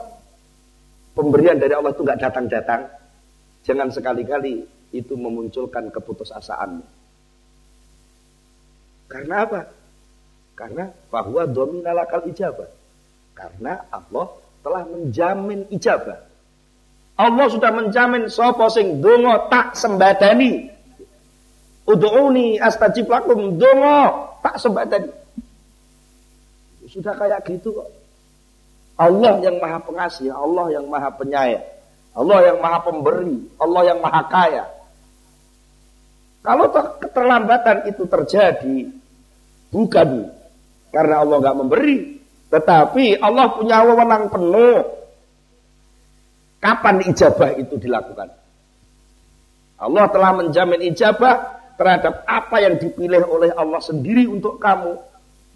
[1.17, 2.81] pemberian dari Allah itu nggak datang-datang.
[3.63, 6.83] Jangan sekali-kali itu memunculkan keputusasaan.
[9.07, 9.61] Karena apa?
[10.57, 12.67] Karena bahwa dominalakal ijabah.
[13.37, 14.27] Karena Allah
[14.65, 16.19] telah menjamin ijabah.
[17.17, 20.69] Allah sudah menjamin sapa sing donga tak sembadani.
[21.87, 25.09] Ud'uni astajib lakum donga tak sembadani.
[26.89, 27.89] Sudah kayak gitu kok.
[28.97, 31.76] Allah yang maha pengasih, Allah yang maha penyayang.
[32.17, 34.65] Allah yang maha pemberi, Allah yang maha kaya.
[36.41, 38.89] Kalau keterlambatan itu terjadi,
[39.69, 40.33] bukan
[40.89, 42.17] karena Allah nggak memberi,
[42.49, 44.97] tetapi Allah punya wewenang penuh
[46.57, 48.33] Kapan ijabah itu dilakukan?
[49.77, 54.97] Allah telah menjamin ijabah terhadap apa yang dipilih oleh Allah sendiri untuk kamu,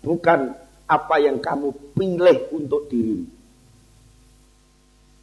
[0.06, 0.54] bukan
[0.86, 3.26] apa yang kamu pilih untuk diri.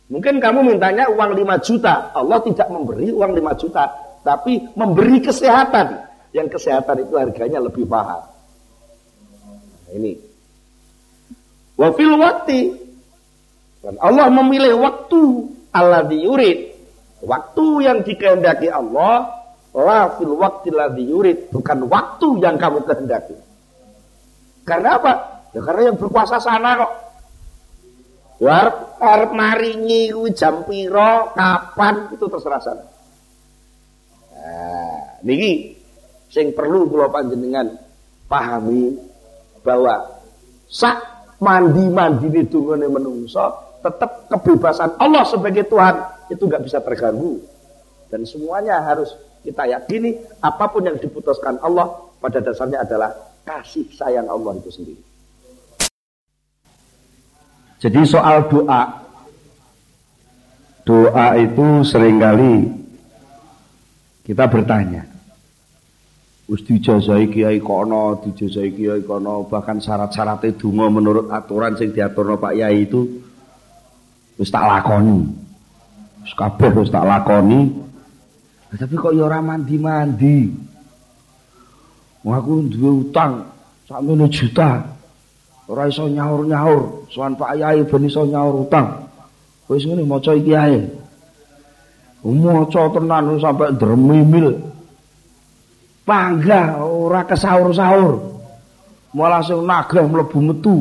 [0.09, 3.85] Mungkin kamu mintanya uang 5 juta, Allah tidak memberi uang 5 juta,
[4.25, 6.09] tapi memberi kesehatan.
[6.33, 8.29] Yang kesehatan itu harganya lebih mahal.
[9.89, 10.17] Nah, ini.
[11.77, 12.61] Wafil waktu.
[13.81, 16.77] Dan Allah memilih waktu Allah diurid.
[17.25, 19.33] Waktu yang dikehendaki Allah,
[19.73, 21.49] la fil waktu diurid.
[21.49, 23.37] Bukan waktu yang kamu kehendaki.
[24.69, 25.13] Karena apa?
[25.57, 26.93] Ya karena yang berkuasa sana kok.
[28.39, 28.71] Ya
[29.03, 32.85] arep maringi kuwi jam piro, kapan itu terserah sana.
[34.39, 35.75] Nah, niki
[36.31, 37.67] sing perlu kula panjenengan
[38.31, 38.95] pahami
[39.67, 40.23] bahwa
[40.71, 41.03] sak
[41.43, 45.97] mandi-mandi di dungane menungso tetap kebebasan Allah sebagai Tuhan
[46.31, 47.43] itu nggak bisa terganggu
[48.13, 53.15] dan semuanya harus kita yakini apa pun yang diputuskan Allah pada dasarnya adalah
[53.47, 55.08] kasih sayang Allah itu sendiri.
[57.79, 58.83] Jadi soal doa
[60.83, 62.67] doa itu sering kali
[64.27, 65.09] kita bertanya
[66.49, 72.57] Wis dijazai kiai kono, dijazai kiai kono, bahkan syarat-syaratnya donga menurut aturan sing diaturno Pak
[72.57, 73.05] Yai itu
[74.41, 75.29] wis tak lakoni.
[76.25, 77.69] Wis kabeh wis tak lakoni.
[78.73, 80.49] Tapi kok ya ora mandi-mandi.
[82.25, 83.45] Wah aku duwe utang
[84.33, 84.89] juta.
[85.69, 89.09] Ora iso nyaur-nyaur, sowan Pak Yai ben iso nyaur utang.
[89.69, 90.81] Wis ngene maca iki ae.
[92.25, 94.49] Maca tenan sampai dremimil.
[96.05, 98.17] Pangga ora kesaur-saur.
[99.13, 100.79] Malah sing nagah mlebu metu.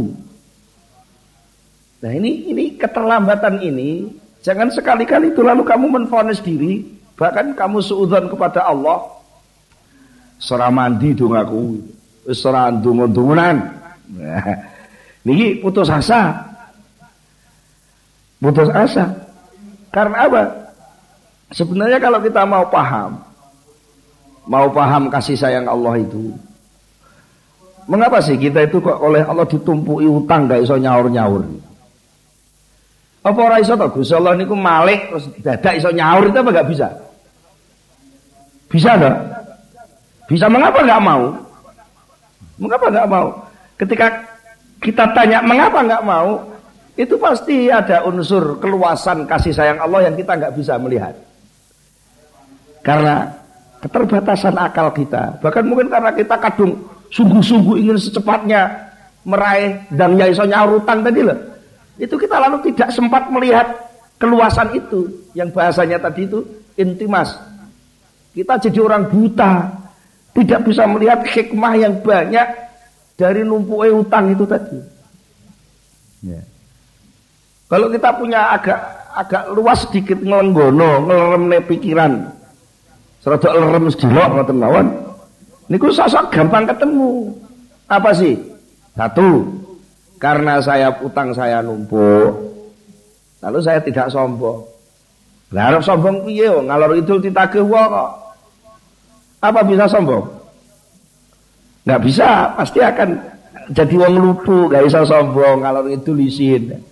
[2.04, 4.08] Nah ini ini keterlambatan ini
[4.46, 9.02] jangan sekali-kali itu lalu kamu menfonis diri Bahkan kamu suudzon kepada Allah.
[10.38, 11.82] Serah mandi dong aku.
[12.30, 13.58] Serah dungu-dungunan.
[15.28, 16.40] Niki putus asa.
[18.40, 19.12] Putus asa.
[19.92, 20.44] Karena apa?
[21.52, 23.20] Sebenarnya kalau kita mau paham,
[24.48, 26.32] mau paham kasih sayang Allah itu,
[27.88, 31.44] mengapa sih kita itu kok oleh Allah ditumpui utang gak iso nyaur-nyaur?
[33.24, 36.68] Apa ora iso to Gusti Allah niku malik terus dadak iso nyaur itu apa gak
[36.72, 36.88] bisa?
[38.68, 39.18] Bisa enggak?
[40.28, 41.32] Bisa mengapa nggak mau?
[42.60, 43.28] Mengapa nggak mau?
[43.80, 44.08] Ketika
[44.82, 46.44] kita tanya mengapa nggak mau,
[46.98, 51.14] itu pasti ada unsur keluasan kasih sayang Allah yang kita nggak bisa melihat.
[52.86, 53.28] Karena
[53.84, 58.92] keterbatasan akal kita, bahkan mungkin karena kita kadung sungguh-sungguh ingin secepatnya
[59.28, 61.38] meraih dan iso nyaur utang tadi loh.
[61.98, 63.68] Itu kita lalu tidak sempat melihat
[64.22, 66.42] keluasan itu yang bahasanya tadi itu
[66.78, 67.38] intimas
[68.38, 69.66] kita jadi orang buta,
[70.38, 72.46] tidak bisa melihat hikmah yang banyak
[73.18, 74.80] dari numpuk utang itu tadi.
[76.22, 76.42] Ya.
[77.68, 78.80] Kalau kita punya agak
[79.18, 82.14] agak luas sedikit ngelenggono, ngeleremne pikiran.
[83.20, 84.88] Serada lerem sedilok ngoten mawon.
[85.68, 87.34] Niku sosok gampang ketemu.
[87.90, 88.40] Apa sih?
[88.96, 89.44] Satu,
[90.22, 92.48] karena saya utang saya numpuk.
[93.42, 94.64] Lalu saya tidak sombong.
[95.52, 98.10] Lah sombong piye ngalor idul ditagih kok.
[99.44, 100.37] Apa bisa sombong?
[101.88, 103.16] Nggak bisa, pasti akan
[103.72, 106.84] jadi wong lupu, nggak bisa sombong kalau itu lisin.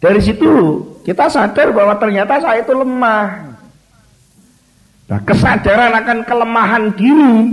[0.00, 3.52] Dari situ kita sadar bahwa ternyata saya itu lemah.
[5.04, 7.52] Nah, kesadaran akan kelemahan diri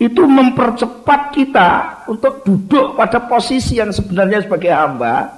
[0.00, 1.68] itu mempercepat kita
[2.12, 5.28] untuk duduk pada posisi yang sebenarnya sebagai hamba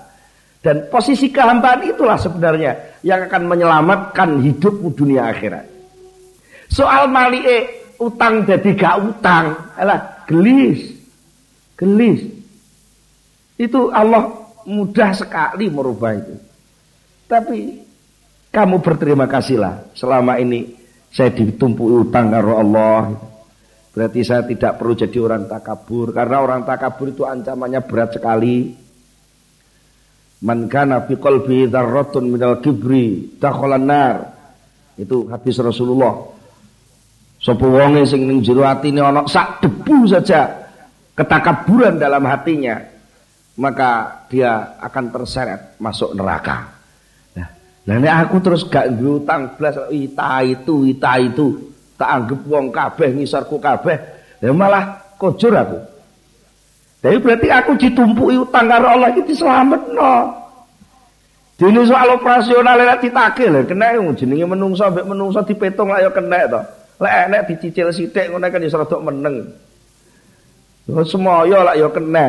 [0.63, 5.67] dan posisi kehambaan itulah sebenarnya yang akan menyelamatkan hidup dunia akhirat.
[6.71, 9.45] Soal malie utang jadi gak utang.
[9.79, 10.93] Alah, gelis.
[11.79, 12.21] Gelis.
[13.59, 16.35] Itu Allah mudah sekali merubah itu.
[17.31, 17.81] Tapi
[18.53, 20.77] kamu berterima kasihlah selama ini
[21.13, 23.13] saya ditumpu utang karo Allah.
[23.93, 28.73] Berarti saya tidak perlu jadi orang takabur karena orang takabur itu ancamannya berat sekali.
[30.43, 34.17] Man kana fi qalbi dzarratun minal kibri dakhalan nar.
[34.97, 36.32] Itu hadis Rasulullah.
[37.43, 40.47] Sapa wonge sing ning jero atine ana sak debu saja
[41.19, 42.79] ketakaburan dalam hatinya,
[43.59, 46.71] maka dia akan terseret masuk neraka.
[47.83, 52.71] Nah, nah aku terus gak duwe utang blas ita itu, ita itu, tak anggap wong
[52.71, 53.99] kabeh ngisarku kabeh,
[54.39, 55.79] ya malah kojur aku.
[57.03, 60.39] Tapi berarti aku ditumpuki utang karo Allah iki diselametno.
[61.59, 66.47] Dene soal operasional lek ditagih lho kena jenenge menungso mbek menungso dipetung lah ya kena
[66.47, 66.63] to.
[67.01, 69.37] Lek enek dicicil sithik ngono kan iso rada meneng.
[70.87, 72.27] Yo semoyo lak yo kena.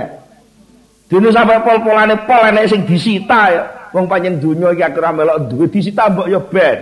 [1.09, 3.63] Dene sampe pol-polane pol enek sing disita ya.
[3.93, 6.77] Wong panjen donya iki aku ora melok duwe disita mbok yo ben.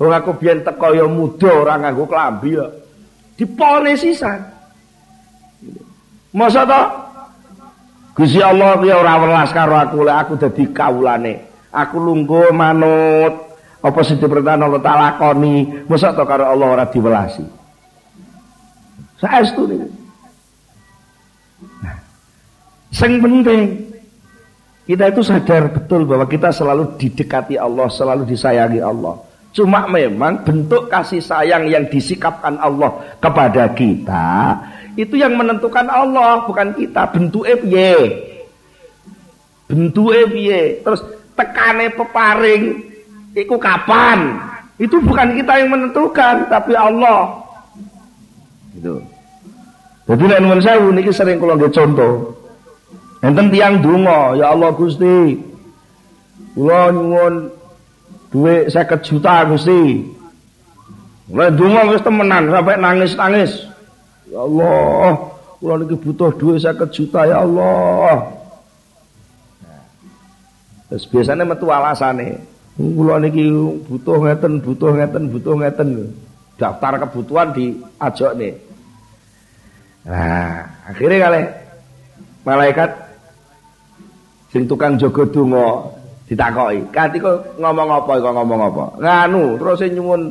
[0.00, 2.66] Wong aku biyen teko yo muda ora nganggo klambi yo.
[3.36, 4.40] Dipolne sisan.
[6.32, 6.82] Masa to?
[8.14, 11.34] Gusti Allah ya ora welas karo aku lek aku dadi kawulane.
[11.74, 13.43] Aku lungguh manut
[13.84, 17.44] apa sing diperintah Allah tak lakoni, mosok to karo Allah ora diwelasi.
[19.20, 19.88] Saestu niku.
[21.84, 21.96] Nah,
[22.88, 23.60] sing penting
[24.88, 29.20] kita itu sadar betul bahwa kita selalu didekati Allah, selalu disayangi Allah.
[29.52, 34.58] Cuma memang bentuk kasih sayang yang disikapkan Allah kepada kita
[34.94, 37.10] itu yang menentukan Allah, bukan kita.
[37.10, 37.94] Bentuknya piye?
[39.66, 40.62] Bentuknya piye?
[40.86, 41.02] Terus
[41.34, 42.93] tekane peparing
[43.34, 44.38] Iku kapan?
[44.78, 47.42] Itu bukan kita yang menentukan, tapi Allah.
[48.74, 49.02] Itu.
[50.04, 52.34] Jadi nek nuwun sewu niki sering kula nggih contoh.
[53.24, 55.38] Enten tiyang donga, ya Allah Gusti.
[56.54, 57.34] Kula nyuwun
[58.30, 60.04] duit 50 juta Gusti.
[61.32, 63.52] Mulai donga wis temenan sampai nangis-nangis.
[64.28, 65.16] Ya Allah,
[65.58, 68.28] kula niki butuh duit 50 juta ya Allah.
[70.92, 72.53] Terus biasanya metu alasane.
[72.74, 73.54] Kula niki
[73.86, 76.10] butuh ngeten, butuh ngeten, butuh ngeten.
[76.58, 78.54] Daftar kebutuhan di ajok nih.
[80.06, 81.42] Nah, akhirnya kali
[82.42, 82.90] malaikat
[84.50, 85.86] sing tukang jaga donga
[86.26, 86.82] ditakoki.
[86.90, 88.84] Kati kok ngomong apa kok ngomong apa?
[89.02, 90.22] Nganu, terus nyuwun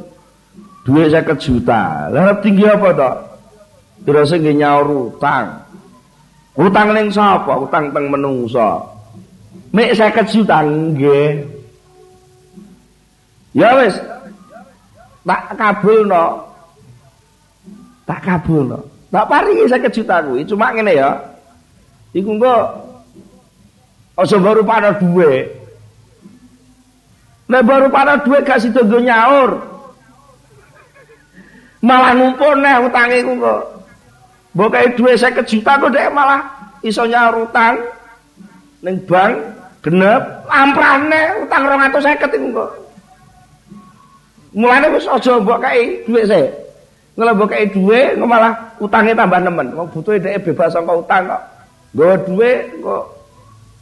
[0.84, 2.12] duit 50 juta.
[2.12, 3.12] Lah tinggi apa to?
[4.04, 5.64] Terus nggih nyaur utang.
[6.60, 7.56] Utang ning sapa?
[7.56, 8.84] Utang teng menungso.
[9.72, 11.53] Mek 50 juta nggih.
[13.54, 13.96] Ya wis.
[15.24, 16.50] Tak kabulno.
[18.04, 18.80] Tak kabulno.
[19.14, 21.14] Tak paringi 50 juta kuwi, cuma ngene ya.
[22.18, 22.56] Iku engko
[24.18, 25.46] aja baru pada duwe.
[27.46, 29.62] Nek baru pada duwe gak sida nyaur.
[31.86, 33.62] Malah ngumpul neh utange ku kok.
[34.58, 36.42] Mbok kae duwe 50 juta kok dek malah
[36.82, 37.78] iso nyaur utang
[38.82, 39.38] ning bank
[39.86, 42.83] genep lamprane utang 250 iku kok.
[44.54, 46.48] Mulane wis aja mbok kae dhuwit sik.
[47.18, 49.74] Kalau mbok kae dhuwit malah utange tambah nemen.
[49.74, 51.42] Wong butuhe dhek bebas saka utang kok.
[51.94, 53.04] Nggawa dhuwit kok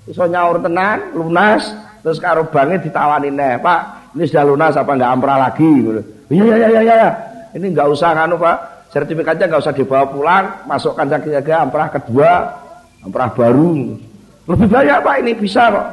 [0.09, 5.11] iso nyaur tenan, lunas, terus karo bange ditawani neh, Pak, ini sudah lunas apa enggak
[5.13, 6.01] amprah lagi gitu.
[6.33, 7.09] Iya iya iya iya.
[7.53, 8.57] Ini enggak usah nganu, Pak.
[8.91, 12.31] Sertifikatnya enggak usah dibawa pulang, masukkan saja amprah kedua,
[13.05, 13.95] amprah baru.
[14.49, 15.87] Lebih banyak Pak ini bisa kok.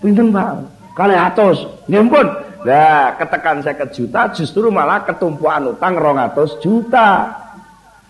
[0.00, 0.48] Pinten Pak.
[0.94, 1.68] Kali atus.
[1.90, 2.06] Nggih
[2.66, 7.30] Nah, ketekan saya juta justru malah ketumpuan utang rongatus juta.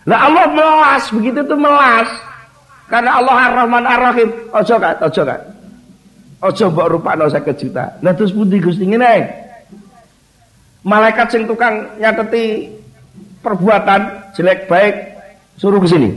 [0.08, 2.08] Nah Allah melas begitu tuh melas.
[2.88, 4.28] Karena Allah Ar-Rahman Ar-Rahim.
[4.48, 5.40] Ojo kan, ojo kan.
[6.40, 7.84] Ojo mbok rupakno 50 juta.
[8.00, 9.28] Lah terus pundi Gusti ngene?
[10.88, 12.72] Malaikat sing tukang nyateti
[13.44, 14.94] perbuatan jelek baik
[15.60, 16.10] suruh ke sini.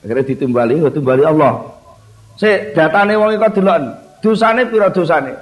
[0.00, 1.68] Akhirnya ditimbali, oh, ditimbali Allah.
[2.40, 3.80] Sik datane wong iku delok.
[4.24, 5.36] Dosane pira dosane?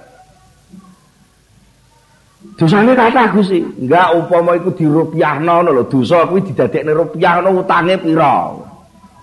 [2.53, 8.55] Dosane kata Gusti, enggak upama iku dirupiahno lho, dosa kuwi didadekne rupiahno utange pira?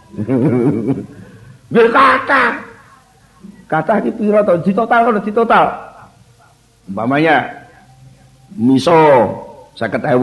[1.70, 2.44] Nggih kata.
[3.70, 4.58] Kata iki pira to?
[4.66, 5.66] Ditotal kok ditotal.
[6.90, 7.46] Umpamanya
[8.58, 8.98] miso
[9.78, 10.18] 50.000.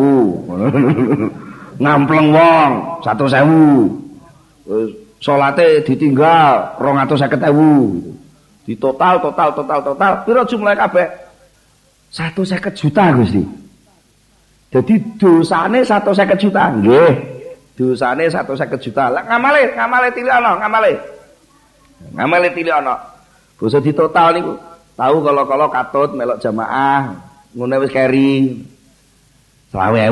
[1.82, 2.70] Ngampleng wong
[3.06, 4.66] 100.000.
[4.66, 4.90] Wis
[5.22, 8.66] salate ditinggal 250.000.
[8.66, 11.25] Ditotal total total total pira jumlah kabeh?
[12.16, 13.44] Satu seket juta Gusti.
[14.72, 17.12] Jadi dosane satu seket juta, nggih.
[17.76, 19.12] Dosane satu seket juta.
[19.12, 20.96] Lah ngamale, ngamale tili ana, ngamale.
[22.16, 22.96] Ngamale tili ana.
[23.60, 24.56] Basa di total niku.
[24.96, 27.12] Tahu kalau-kalau katut melok jamaah,
[27.52, 28.64] ngono wis keri.
[29.68, 30.08] 20.000.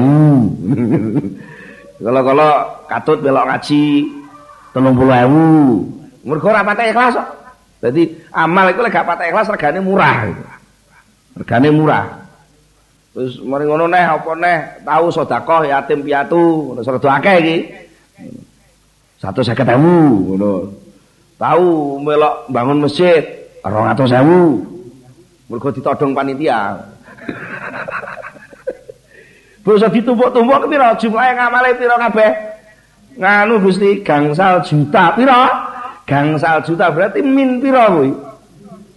[2.05, 2.51] Kalau-kalau
[2.85, 3.85] katut melok ngaji
[4.77, 6.29] 30.000.
[6.29, 7.17] Mergo ora patah ikhlas.
[7.81, 10.53] Dadi amal iku lek gak patah ikhlas regane murah.
[11.35, 12.07] Regane murah.
[13.15, 17.59] Terus mari ngono neh apa neh tahu sedekah yatim piatu ngono sedo akeh iki.
[19.23, 20.53] 150.000 ngono.
[21.35, 23.23] Tahu melok bangun masjid
[23.63, 25.51] 200.000.
[25.51, 26.79] Mergo ditodong panitia.
[29.65, 32.31] Bisa ditumpuk-tumpuk pira jumlahe ngamale pira kabeh?
[33.17, 35.49] Nganu Gusti gangsal juta pira?
[36.05, 38.13] Gangsal juta berarti min pira kuwi?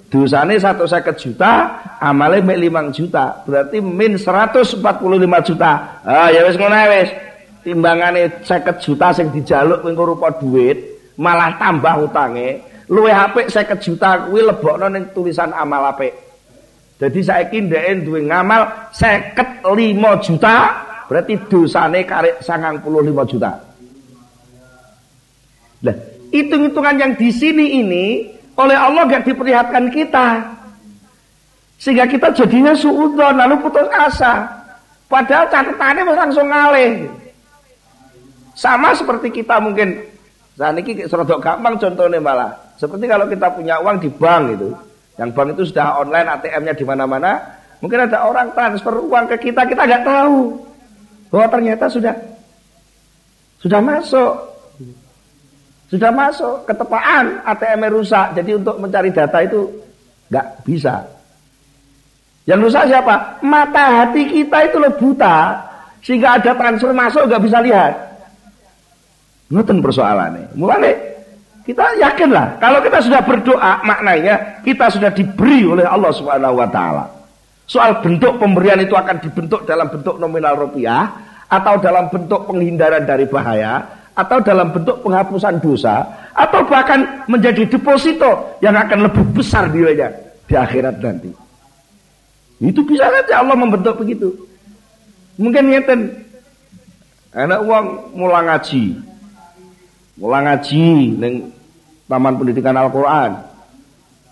[0.08, 3.44] Dosane 150 juta, amale mek 5 juta.
[3.44, 4.80] Berarti min 145
[5.44, 5.72] juta.
[6.08, 7.12] Ah ya wis ngono wis.
[7.68, 12.64] Timbangane 50 juta sing dijaluk kuwi rupa duit, malah tambah utange.
[12.88, 16.16] Luwih apik 50 juta kuwi lebokno ning tulisan amal apik.
[16.98, 20.56] Jadi saiki ndeke duwe ngamal 55 juta,
[21.12, 23.52] berarti dosane karek 95 juta.
[25.78, 25.96] Nah,
[26.34, 28.06] hitung-hitungan yang di sini ini
[28.58, 30.28] oleh Allah gak diperlihatkan kita.
[31.78, 34.50] Sehingga kita jadinya suudon lalu putus asa.
[35.08, 37.06] Padahal catatannya langsung ngalih.
[38.58, 40.02] Sama seperti kita mungkin
[40.58, 42.52] saat ini serodok gampang contohnya malah.
[42.82, 44.74] Seperti kalau kita punya uang di bank itu.
[45.22, 47.32] Yang bank itu sudah online ATM-nya di mana-mana.
[47.78, 50.58] Mungkin ada orang transfer uang ke kita, kita nggak tahu.
[51.30, 52.18] Bahwa ternyata sudah
[53.62, 54.57] sudah masuk.
[55.88, 58.36] Sudah masuk ketepaan ATM rusak.
[58.36, 59.72] Jadi untuk mencari data itu
[60.28, 61.08] nggak bisa.
[62.44, 63.40] Yang rusak siapa?
[63.44, 65.64] Mata hati kita itu loh buta.
[66.04, 67.94] Sehingga ada transfer masuk nggak bisa lihat.
[69.48, 70.52] Ngeten persoalannya.
[70.60, 71.18] Mulai
[71.68, 77.06] kita yakinlah kalau kita sudah berdoa maknanya kita sudah diberi oleh Allah Subhanahu wa taala.
[77.68, 81.12] Soal bentuk pemberian itu akan dibentuk dalam bentuk nominal rupiah
[81.52, 83.84] atau dalam bentuk penghindaran dari bahaya
[84.18, 86.02] atau dalam bentuk penghapusan dosa
[86.34, 90.10] atau bahkan menjadi deposito yang akan lebih besar nilainya
[90.50, 91.30] di akhirat nanti.
[92.58, 94.34] Itu bisa saja Allah membentuk begitu.
[95.38, 96.18] Mungkin ngeten
[97.30, 97.86] anak uang
[98.18, 98.98] mulang ngaji.
[100.18, 100.86] Mulang ngaji
[101.22, 101.34] neng
[102.10, 103.46] Taman Pendidikan Al-Qur'an.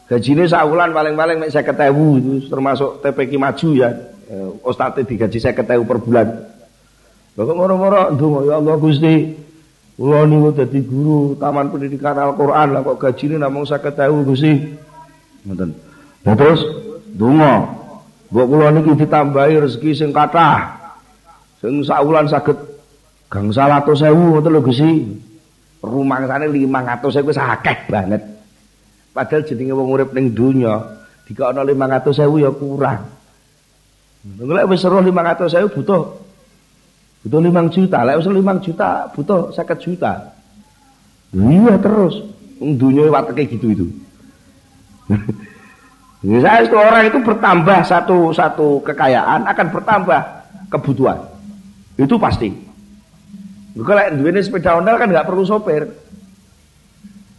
[0.09, 3.89] Gajine saulan paling-paling nek 50.000 itu termasuk TPQ maju ya.
[4.25, 6.27] Eh, Ustadz digaji 50.000 per bulan.
[7.35, 8.01] Bapak moro-moro
[8.47, 9.44] ya Allah Gusti
[9.95, 14.53] Kula niku dadi guru Taman Pendidikan Al-Qur'an lah kok gajine namung 50.000 Gusti.
[15.47, 15.71] Ngoten.
[16.27, 16.59] Nah, terus
[17.15, 17.63] donga.
[18.27, 20.75] Mbok kula niki ditambahi rezeki sing kathah.
[21.63, 22.59] Sing saulan saged
[23.31, 24.91] gangsal atus sewu ngoten lho Gusti.
[25.79, 28.19] Rumangsane 500 ewu wis akeh banget.
[29.15, 30.75] Padahal jenenge wong urip ning donya
[31.23, 33.07] dikokno 500 sewu ya kurang.
[34.43, 36.24] Lek wis seru 500 sewu butuh
[37.25, 38.05] butuh 5 juta.
[38.05, 40.13] Lek wis 5 juta butuh 50 juta.
[41.33, 42.21] Iya terus.
[42.61, 43.85] Donya wateke gitu itu.
[46.25, 50.21] Misalnya orang itu bertambah satu satu kekayaan akan bertambah
[50.69, 51.19] kebutuhan.
[51.97, 52.53] Itu pasti.
[53.75, 55.89] Kalau duitnya sepeda ondel kan nggak perlu sopir.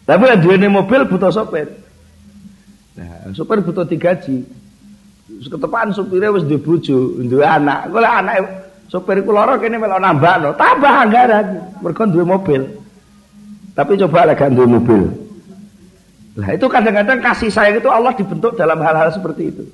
[0.06, 1.66] Tapi duitnya mobil butuh sopir.
[2.98, 4.44] Nah, sopir butuh digaji.
[5.26, 7.90] Ketepaan sopirnya harus bojo, duwe anak.
[7.90, 11.46] Kalau anak sopir iku lara kene melok no, tambah anggaran.
[11.82, 12.62] Mergo duwe mobil.
[13.76, 15.02] Tapi coba lagi duwe mobil.
[16.36, 19.64] Nah, itu kadang-kadang kasih sayang itu Allah dibentuk dalam hal-hal seperti itu.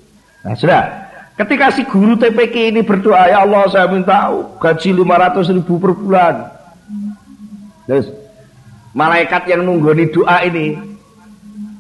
[0.47, 1.11] Nah, sudah.
[1.35, 6.35] Ketika si guru TPK ini berdoa, ya Allah saya minta gaji 500 ribu per bulan.
[7.89, 8.07] Terus
[8.95, 10.77] malaikat yang nunggu di doa ini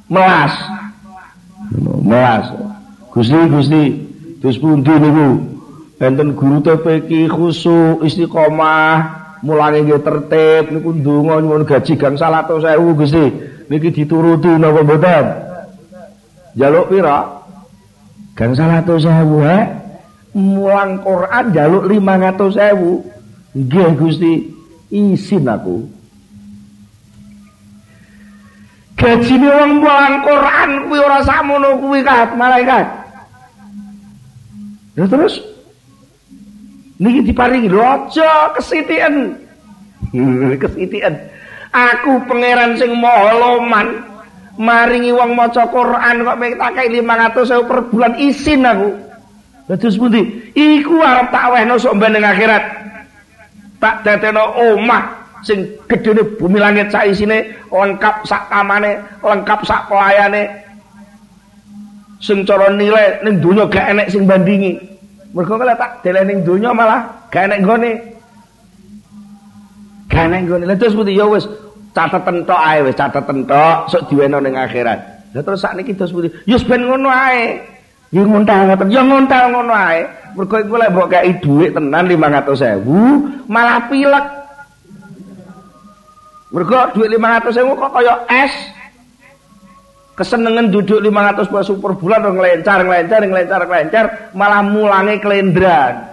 [0.08, 0.56] melas,
[2.00, 2.48] melas.
[3.12, 3.84] Gusti Gusti,
[4.40, 5.51] terus pundi niku?
[6.02, 13.26] Enten guru TPK khusus istiqomah, mulane nggih tertib niku ndonga nyuwun gaji gang 100.000 Gusti.
[13.70, 15.26] Niki dituruti napa mboten?
[16.58, 17.46] Jaluk pira?
[18.34, 19.58] Gang salatu sewu he?
[20.34, 23.06] Mulang Quran jaluk lima ratus sewu.
[23.54, 24.32] Nggih Gusti,
[24.90, 25.86] isin aku.
[28.98, 32.90] Gajine wong mulang Quran kuwi ora samono kuwi kat malaikat.
[34.98, 35.51] Ya terus
[37.02, 39.34] niki diparingi lho aja kesitian.
[40.62, 41.14] kesitian.
[41.74, 44.12] Aku pangeran sing maha loman
[44.60, 48.88] maringi wong maca Quran kok tak kei 500 per bulan isin aku.
[49.72, 50.52] Terus pundi?
[50.52, 52.64] Iku arep tak wehno sok ben akhirat.
[53.80, 55.02] Tak dadekno omah
[55.42, 60.44] sing gedene bumi langit sak isine lengkap sak kamane, lengkap sak pelayane.
[62.22, 64.91] Sing cara nilai ning donya gak enek sing bandingi.
[65.32, 67.92] Mergo kala tak deleh ning donya malah gak enek nggone.
[70.12, 70.64] Gak enek nggone.
[70.68, 71.48] Lah terus pundi ya wis
[71.96, 75.00] cateten tok ae wis cateten tok sok diweno ning akhirat.
[75.32, 77.64] Lah terus sakniki dos putih, ya ben ngono ae.
[78.12, 80.04] Ya ngontal ngoten, ya ngontal ngono ae.
[80.36, 82.84] Mergo iku lek mbok kei dhuwit tenan 500.000
[83.48, 84.26] malah pilek.
[86.52, 88.52] Mergo dhuwit 500.000 kok kaya es.
[90.12, 94.04] Kesenengan duduk 500 peso per bulan ngelencar ngelencar ngelencar ngelencar
[94.36, 96.04] malah mulange kelendran.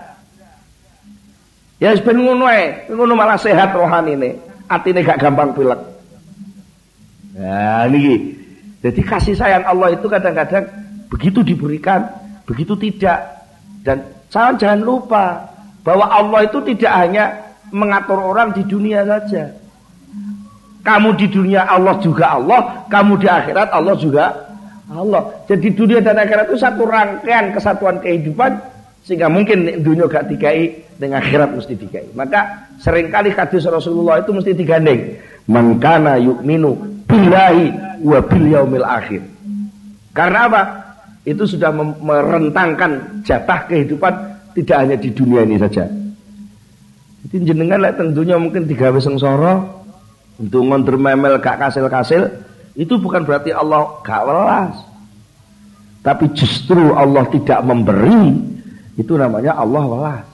[1.84, 4.40] Ya ben ngono ae, ngono malah sehat rohanine
[4.72, 5.80] atine gak gampang pilek.
[7.40, 8.36] Nah, ini
[8.80, 10.64] jadi kasih sayang Allah itu kadang-kadang
[11.12, 12.08] begitu diberikan,
[12.48, 13.44] begitu tidak.
[13.84, 15.44] Dan jangan jangan lupa
[15.84, 17.26] bahwa Allah itu tidak hanya
[17.76, 19.59] mengatur orang di dunia saja.
[20.80, 24.32] Kamu di dunia Allah juga Allah, kamu di akhirat Allah juga
[24.90, 25.22] Allah.
[25.46, 28.58] Jadi dunia dan akhirat itu satu rangkaian kesatuan kehidupan
[29.04, 32.16] sehingga mungkin dunia gak dikai dengan akhirat mesti dikai.
[32.16, 35.20] Maka sering kali hadis Rasulullah itu mesti digandeng.
[35.50, 37.74] Mangkana yu'minu billahi
[38.06, 39.22] wa bil yaumil akhir.
[40.14, 40.62] Karena apa?
[41.26, 44.14] Itu sudah merentangkan jatah kehidupan
[44.58, 45.86] tidak hanya di dunia ini saja.
[47.20, 49.60] Jadi jenengan lah tentunya mungkin digawe sengsara
[50.40, 52.32] untuk ngondur memel gak kasil-kasil
[52.80, 54.76] itu bukan berarti Allah gak welas.
[56.00, 58.40] Tapi justru Allah tidak memberi
[58.96, 60.28] itu namanya Allah welas.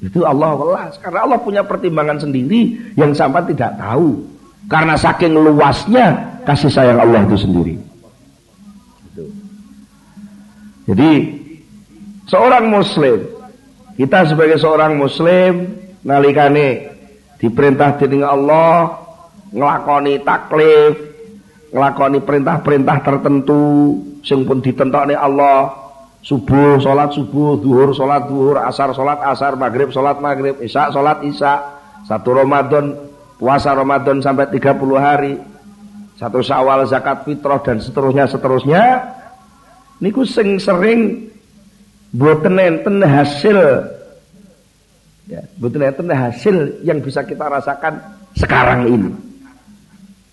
[0.00, 0.96] Itu Allah welas.
[1.04, 4.24] Karena Allah punya pertimbangan sendiri yang sampai tidak tahu.
[4.72, 7.74] Karena saking luasnya kasih sayang Allah itu sendiri.
[9.12, 9.24] Gitu.
[10.88, 11.10] Jadi
[12.24, 13.20] seorang muslim,
[14.00, 16.91] kita sebagai seorang muslim nalikane
[17.42, 19.02] diperintah dening Allah
[19.50, 20.94] ngelakoni taklif,
[21.74, 23.62] ngelakoni perintah-perintah tertentu
[24.22, 25.82] sing pun ditentokne Allah.
[26.22, 31.58] Subuh sholat subuh, duhur sholat duhur, asar sholat asar, maghrib sholat maghrib, isya sholat isya,
[32.06, 32.94] satu Ramadan
[33.42, 35.34] puasa Ramadan sampai 30 hari,
[36.14, 38.84] satu Syawal zakat fitrah dan seterusnya seterusnya.
[39.98, 41.26] Niku sing sering
[42.14, 43.58] boten enten hasil
[45.28, 47.98] ya, boten enten hasil yang bisa kita rasakan
[48.38, 49.10] sekarang ini.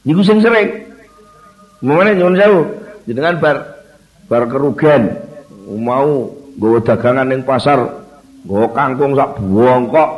[0.08, 0.90] Niku sing sering.
[1.80, 2.66] Mana nyuwun jauh,
[3.08, 3.58] dengan bar
[4.30, 5.10] bar kerugian
[5.66, 6.30] mau
[6.60, 7.82] gue dagangan yang pasar
[8.46, 9.42] gue kangkung sak
[9.90, 10.10] kok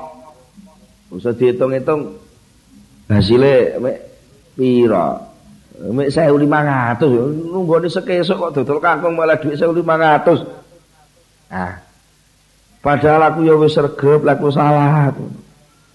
[1.12, 2.16] usah dihitung-hitung
[3.08, 3.98] hasilnya mek
[4.56, 5.32] pira
[5.82, 7.02] Mek 1500
[7.50, 10.46] nunggone sekesuk kok dodol kangkung malah dhuwit 1500.
[11.50, 11.82] Ah.
[12.82, 15.14] Padahal aku ya wis sregep, aku salah.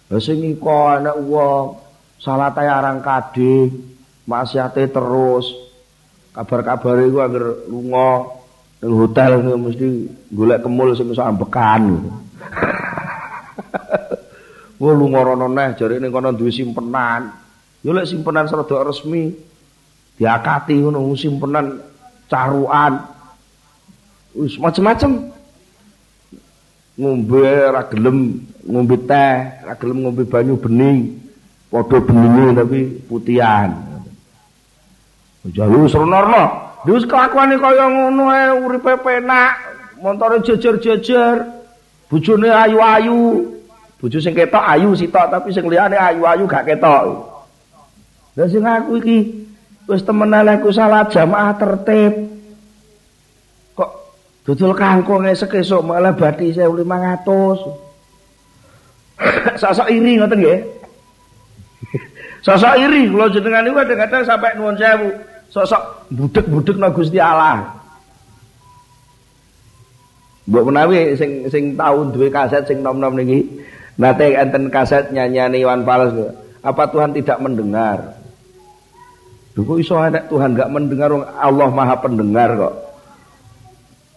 [0.06, 1.82] Lah sing iko anak wong
[2.22, 3.74] salah tae arang kadhe,
[4.22, 5.50] maksiate terus.
[6.30, 8.38] Kabar-kabare iku anger lunga
[8.76, 11.96] ning hotel mesti golek kemul sing iso ambekan.
[14.78, 17.34] Wah lunga rono neh jare ning kono duwe simpenan.
[17.82, 19.34] Yo lek simpenan serada resmi
[20.14, 21.82] diakati ngono simpenan
[22.30, 23.02] caruan.
[24.38, 25.34] Wis macem-macem.
[26.96, 29.36] Ngombe ra gelem ngombe teh,
[29.68, 31.20] ra gelem ngombe banyu bening.
[31.68, 33.70] Padha beninge tapi putihan.
[35.52, 36.64] Jalu serono.
[36.86, 39.58] Wis kelakuane kaya ngono ae uripe penak,
[39.98, 41.42] montore jejer-jejer.
[42.06, 43.56] Bojone ayu-ayu.
[43.98, 47.26] Bojo sing ketok ayu sitok tapi sing liyane ayu-ayu gak ketok.
[48.38, 49.18] Lah sing aku iki
[49.86, 52.35] Wis temenan aku salah jamaah tertib.
[54.46, 56.78] Kok dodol kangkung esuk esuk malah bathi 1500.
[59.58, 60.62] Sosok iri ngoten nggih.
[62.46, 65.10] Sosok iri kula jenengan niku kadang-kadang sampai nuwun sewu.
[65.50, 65.82] Sosok
[66.14, 67.74] budek-budek nang Gusti Allah.
[70.46, 73.50] Mbok menawi sing sing tau duwe kaset sing nom-nom niki
[73.98, 76.14] nate enten kaset nyanyiane Iwan Fals.
[76.62, 78.14] Apa Tuhan tidak mendengar?
[79.58, 82.85] Duh iso ada Tuhan gak mendengar Allah Maha pendengar kok.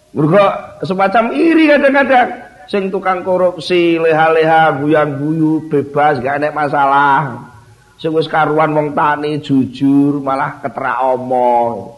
[0.09, 0.41] Mergo
[0.81, 2.29] semacam iri kadang-kadang
[2.65, 7.49] sing tukang korupsi, leha-leha, guyan-guyu, bebas, gak ada masalah.
[7.97, 11.93] Sing wis karuan wong tani jujur, malah keterak omong.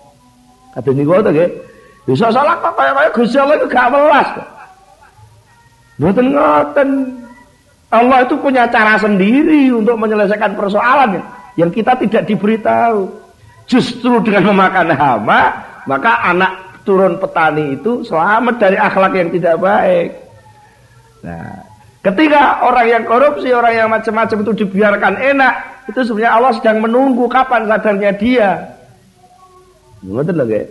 [0.76, 1.50] Kadang niku to nggih.
[2.08, 4.28] Bisa salah kok kaya-kaya Gusti Allah itu gak welas.
[6.02, 6.90] Mboten ngoten.
[7.92, 11.20] Allah itu punya cara sendiri untuk menyelesaikan persoalan
[11.60, 13.12] yang kita tidak diberitahu.
[13.68, 15.42] Justru dengan memakan hama,
[15.86, 20.10] maka anak turun petani itu selamat dari akhlak yang tidak baik.
[21.22, 21.62] Nah,
[22.02, 25.54] ketika orang yang korupsi, orang yang macam-macam itu dibiarkan enak,
[25.90, 28.50] itu sebenarnya Allah sedang menunggu kapan sadarnya dia.
[30.02, 30.62] Ngoten lho.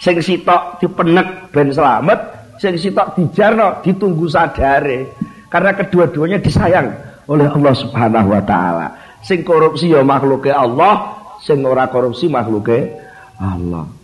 [0.00, 2.18] Sing sitok dipenek ben selamat,
[2.56, 5.12] sing sitok dijarno ditunggu sadare.
[5.50, 6.88] Karena kedua-duanya disayang
[7.28, 8.86] oleh Allah Subhanahu wa taala.
[9.20, 12.96] Sing korupsi ya makhluknya Allah, sing ora korupsi makhluke
[13.36, 13.99] Allah.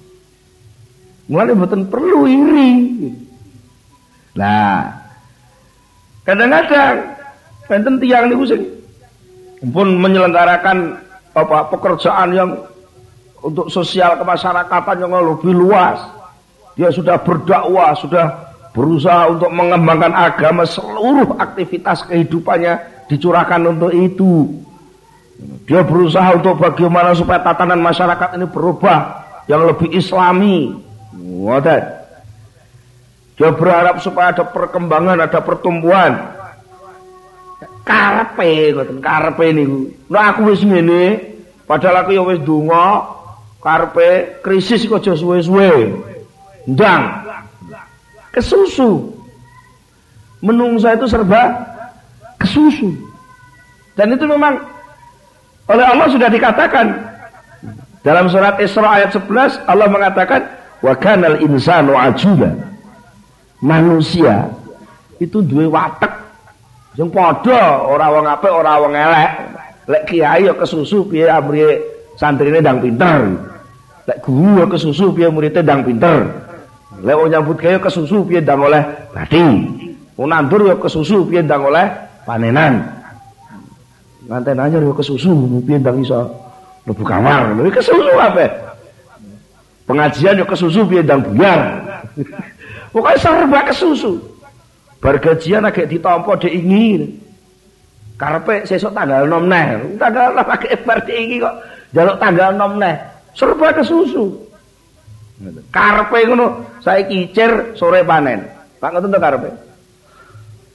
[1.27, 2.73] Mulai mboten perlu iri.
[4.39, 4.95] Nah,
[6.23, 7.03] kadang-kadang
[7.67, 8.63] enten tiang niku sing
[9.75, 11.03] pun menyelenggarakan
[11.35, 12.51] apa pekerjaan yang
[13.43, 15.99] untuk sosial kemasyarakatan yang lebih luas.
[16.77, 18.47] Dia sudah berdakwah, sudah
[18.77, 22.77] berusaha untuk mengembangkan agama seluruh aktivitas kehidupannya
[23.09, 24.53] dicurahkan untuk itu.
[25.65, 30.86] Dia berusaha untuk bagaimana supaya tatanan masyarakat ini berubah yang lebih islami.
[31.17, 31.83] Ngoten.
[33.37, 36.17] Dia berharap supaya ada perkembangan, ada pertumbuhan.
[37.87, 39.93] Karepe ngoten, karepe niku.
[40.11, 41.23] Nah aku wis ngene,
[41.69, 43.07] padahal aku ya wis donga
[43.63, 45.95] karepe krisis kok aja suwe-suwe.
[46.67, 47.03] Ndang.
[48.35, 49.15] Kesusu.
[50.43, 51.57] Menungsa itu serba
[52.43, 52.93] kesusu.
[53.97, 54.61] Dan itu memang
[55.67, 56.87] oleh Allah sudah dikatakan
[58.07, 62.53] dalam surat Isra ayat 11 Allah mengatakan wa kanal insanu ajula.
[63.57, 64.53] Manusia
[65.17, 66.13] itu dua watek
[66.97, 69.33] yang padha ora wong apik ora wong elek.
[69.87, 71.81] Lek kiai ya kesusu piye amriye
[72.19, 73.33] santrine ndang pinter.
[74.09, 76.27] Lek guru ya kesusu piye muridnya ndang pinter.
[77.01, 78.83] Lek wong nyambut gawe kesusu piye ndang oleh
[79.15, 79.45] bathi.
[80.17, 81.87] Wong nandur ya kesusu piye ndang oleh
[82.29, 82.83] panenan.
[84.27, 86.29] Nganten anyar yo kesusu piye ndang iso
[86.85, 87.57] mlebu kamar.
[87.57, 88.47] Lha kesusu apa?
[89.87, 91.79] Pengajian yo kesusu piye ndang buyar.
[92.91, 94.19] Pokoknya serba kesusu.
[94.99, 97.23] Bar gajian agak ditampa dek ingin.
[98.19, 99.67] Karepe sesuk tanggal 6 neh.
[100.01, 101.55] Tanggal 6 agak bar iki kok
[101.95, 102.97] jaluk tanggal 6 neh.
[103.37, 104.25] Serba kesusu.
[105.69, 108.49] Karepe ngono, saiki icir sore panen.
[108.81, 109.51] Pak ngoten to karepe?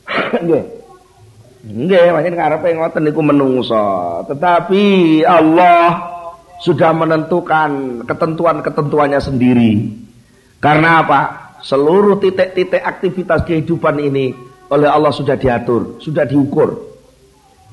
[0.46, 0.64] Nggih.
[1.62, 4.22] Nggih, pancen karepe ngoten niku menungso.
[4.30, 4.84] Tetapi
[5.26, 6.21] Allah
[6.62, 9.72] sudah menentukan ketentuan-ketentuannya sendiri.
[10.62, 11.22] Karena apa?
[11.66, 14.34] Seluruh titik-titik aktivitas kehidupan ini
[14.70, 16.78] oleh Allah sudah diatur, sudah diukur.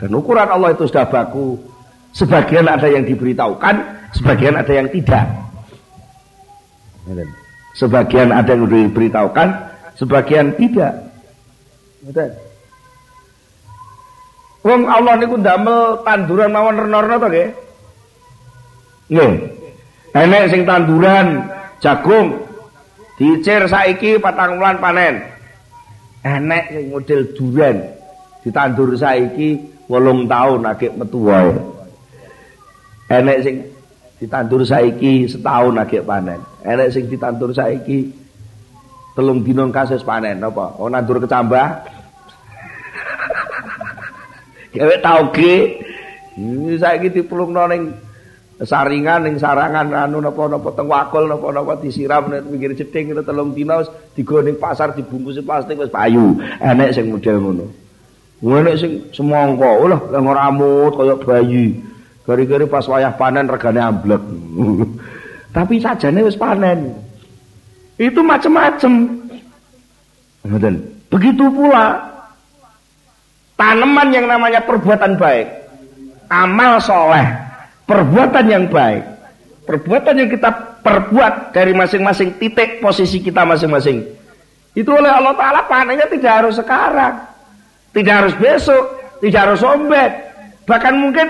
[0.00, 1.60] Dan ukuran Allah itu sudah baku.
[2.16, 3.74] Sebagian ada yang diberitahukan,
[4.16, 5.24] sebagian ada yang tidak.
[7.76, 9.48] Sebagian ada yang diberitahukan,
[10.00, 10.92] sebagian tidak.
[14.64, 17.67] Wong Allah niku ndamel tanduran mawon rena-rena to nggih.
[19.08, 19.32] Nggih.
[20.12, 21.48] Enek sing tanduran
[21.80, 22.44] jagung
[23.16, 25.20] dicir saiki patang bulan panen.
[26.24, 27.76] Enek sing model duren
[28.44, 31.52] ditandur saiki wolung tahun agek metu wae.
[33.08, 33.54] Enek sing
[34.20, 36.40] ditandur saiki setahun agek panen.
[36.64, 38.12] Enek sing ditandur saiki
[39.16, 40.76] telung dina kasus panen apa?
[40.76, 41.66] Oh nandur kecambah.
[44.76, 45.80] Gawe tauge.
[46.38, 48.07] Ini saiki dipulungno ning
[48.58, 53.86] saringan ning sarangan anu napa-napa teng wakul napa-napa disiram ning pinggir jeding itu telung dina
[54.18, 56.34] digo ning pasar dibungkus plastik wis payu.
[56.58, 57.66] Enek sing model ngono.
[58.42, 59.70] Enek sing semangka.
[59.86, 61.66] Lah lek ngeramut kaya bayi.
[62.26, 64.22] Gari-gari pas wayah panen regane amblek.
[65.56, 66.92] Tapi sajane wis panen.
[67.94, 68.92] Itu macam-macam.
[71.08, 71.98] Begitu pula
[73.58, 75.46] tanaman yang namanya perbuatan baik,
[76.30, 77.26] amal soleh,
[77.88, 79.02] perbuatan yang baik,
[79.64, 80.50] perbuatan yang kita
[80.84, 84.04] perbuat dari masing-masing titik posisi kita masing-masing.
[84.76, 87.16] Itu oleh Allah Ta'ala panennya tidak harus sekarang,
[87.96, 88.84] tidak harus besok,
[89.24, 90.12] tidak harus sombet,
[90.68, 91.26] bahkan mungkin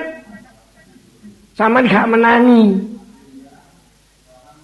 [1.55, 2.65] sama nggak menangi,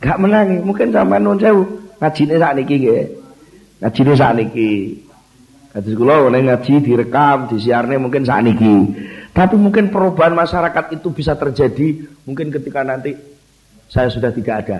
[0.02, 1.62] nggak menangi, mungkin sama non sewu
[2.02, 3.04] ngajine saat niki nggih,
[3.80, 4.36] ngajine saat
[5.94, 8.74] kula ngaji direkam, disiarne mungkin saat niki.
[9.34, 13.18] Tapi mungkin perubahan masyarakat itu bisa terjadi mungkin ketika nanti
[13.90, 14.78] saya sudah tidak ada.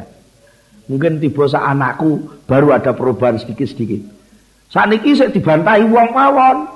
[0.86, 4.06] Mungkin tiba saat anakku baru ada perubahan sedikit-sedikit.
[4.70, 6.70] Saat niki saya dibantai uang mawon.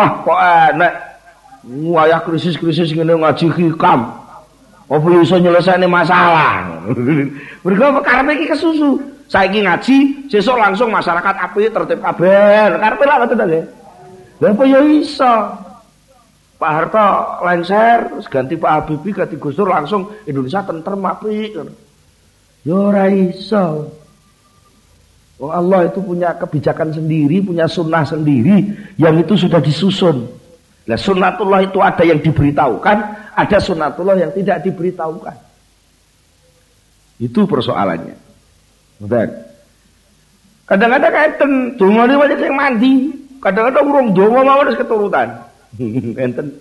[0.00, 0.38] Ah kok
[0.72, 0.92] enak.
[1.64, 4.00] Wayah krisis-krisis ngene ngaji hikam.
[4.84, 6.64] Apa iso nyelesaikan masalah?
[7.64, 9.00] Mereka perkara iki kesusu.
[9.24, 12.76] Saiki ngaji, sesuk langsung masyarakat api tertib kabeh.
[12.76, 13.64] Karepe lak ngoten nggih.
[14.44, 14.80] Lha apa ya?
[16.64, 17.08] Pak Harto
[17.44, 18.00] lengser,
[18.32, 21.52] ganti Pak Habibie, ganti Gus Dur langsung Indonesia tentrem apik.
[22.64, 23.04] Ya ora.
[25.36, 30.24] Oh Allah itu punya kebijakan sendiri, punya sunnah sendiri yang itu sudah disusun.
[30.88, 32.96] Nah sunnatullah itu ada yang diberitahukan,
[33.36, 35.36] ada sunnatullah yang tidak diberitahukan.
[37.20, 38.16] Itu persoalannya.
[39.04, 39.28] Ngoten.
[40.64, 42.94] Kadang-kadang enten dongane wajib sing mandi.
[43.44, 45.28] Kadang-kadang urung donga mawon wis keturutan.
[46.24, 46.54] enten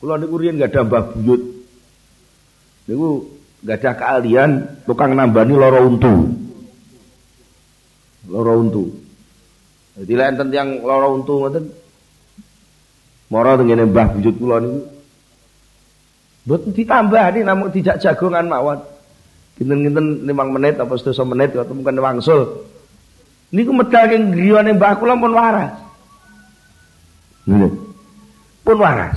[0.00, 1.42] kula niku riyen gak ada Mbah Buyut.
[2.88, 3.08] Niku
[3.64, 4.50] gak ada keahlian
[4.88, 6.12] tukang nambani loro untu.
[8.28, 8.84] Loro untu.
[9.98, 11.64] Jadi lek enten yang loro untu ngoten
[13.28, 14.80] Moro tengene Mbah Buyut kula niku.
[16.48, 18.80] Mboten ditambah namun dijak jagongan mawon.
[19.60, 22.64] Kinten-kinten 5 menit apa 7 menit atau mungkin wangsul.
[23.52, 25.76] Niku medal keng griyane Mbah kula pun waras.
[27.44, 27.87] Nggih.
[28.68, 29.16] Pun waras.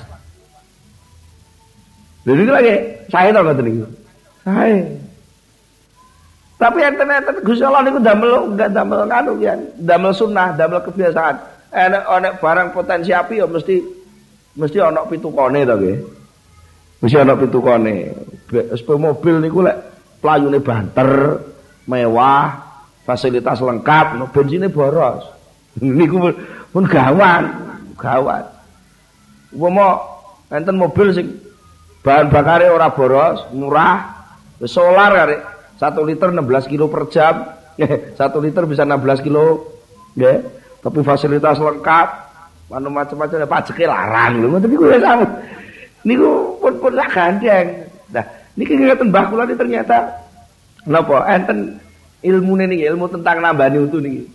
[2.24, 2.72] Lha niku lagi
[3.12, 3.86] saya tau ngoten niku.
[4.48, 4.80] Saya.
[6.56, 11.36] Tapi enten-enten Gusti Allah niku damel enggak damel kanu ya, damel sunnah, damel kebiasaan.
[11.76, 13.76] Enek enek barang potensi api ya mesti
[14.56, 15.98] mesti ana pitukone to nggih.
[17.04, 17.96] Mesti ana pitukone.
[18.48, 19.78] Sepeda mobil niku lek
[20.22, 21.42] Pelayune banter,
[21.90, 22.54] mewah,
[23.04, 25.26] fasilitas lengkap, bensinnya boros.
[25.82, 26.30] Niku
[26.70, 27.50] pun gawat,
[27.98, 28.61] gawat.
[29.52, 30.00] Umpama
[30.52, 31.28] enten mobil sing
[32.02, 34.26] bahan bakare ora boros, murah,
[34.66, 35.38] solar kare.
[35.82, 37.36] 1 liter 16 kilo per jam.
[37.82, 39.66] 1 liter bisa 16 kilo.
[40.14, 40.38] Nggih.
[40.82, 42.08] Tapi fasilitas lengkap,
[42.74, 44.48] anu macam-macam pajeke larang lho.
[44.58, 45.06] Ngoten niku wis
[46.02, 47.86] Niku pun pun sak gandeng.
[48.10, 48.26] Nah,
[48.58, 50.12] Niki ngeten Mbah kula ternyata
[50.84, 51.80] napa enten
[52.26, 54.28] ilmu niki ilmu tentang nambani utu niki.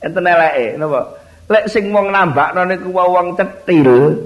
[0.00, 1.18] Enten eleke napa?
[1.50, 4.16] Lek sing wong nambakno niku wong cetil.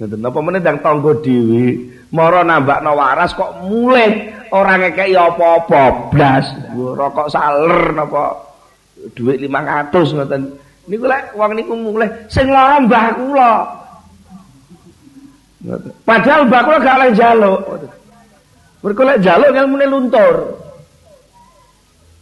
[0.00, 1.76] Ngoten napa meneh ndang tangga dhewe,
[2.08, 6.48] mara nambakno waras kok mulih ora ngekeki apa-apa blas.
[6.72, 8.32] Rokok saler napa
[9.12, 10.42] dhuwit 500 ngoten.
[10.88, 13.52] Niku lek wong niku mulih sing lara mbah kula.
[16.08, 17.60] Padahal mbah kula gak oleh njaluk.
[18.80, 20.36] Mergo lek njaluk ilmune luntur.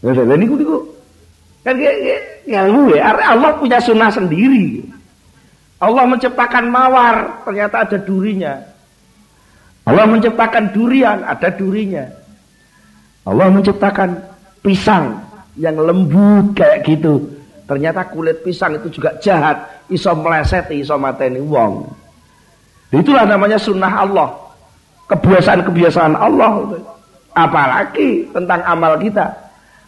[0.02, 0.76] Lha niku niku
[1.62, 1.78] kan
[2.42, 4.97] ilmu ya Allah punya sunnah sendiri.
[5.78, 8.58] Allah menciptakan mawar, ternyata ada durinya.
[9.86, 12.04] Allah menciptakan durian, ada durinya.
[13.22, 14.18] Allah menciptakan
[14.60, 15.22] pisang
[15.54, 17.30] yang lembut kayak gitu.
[17.68, 21.86] Ternyata kulit pisang itu juga jahat, iso meleset, iso mateni wong.
[22.88, 24.28] Itulah namanya sunnah Allah
[25.12, 26.80] kebiasaan-kebiasaan Allah.
[27.36, 29.30] Apalagi tentang amal kita.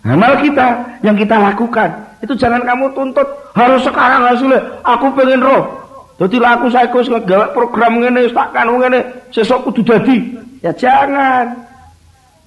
[0.06, 4.60] Amal kita yang kita lakukan itu jangan kamu tuntut harus sekarang hasilnya.
[4.84, 5.79] Aku pengen roh.
[6.20, 7.08] Jadi aku saya kus
[7.56, 9.00] program ini, tak kan ini,
[9.32, 10.16] sesok kudu jadi.
[10.60, 11.70] Ya jangan.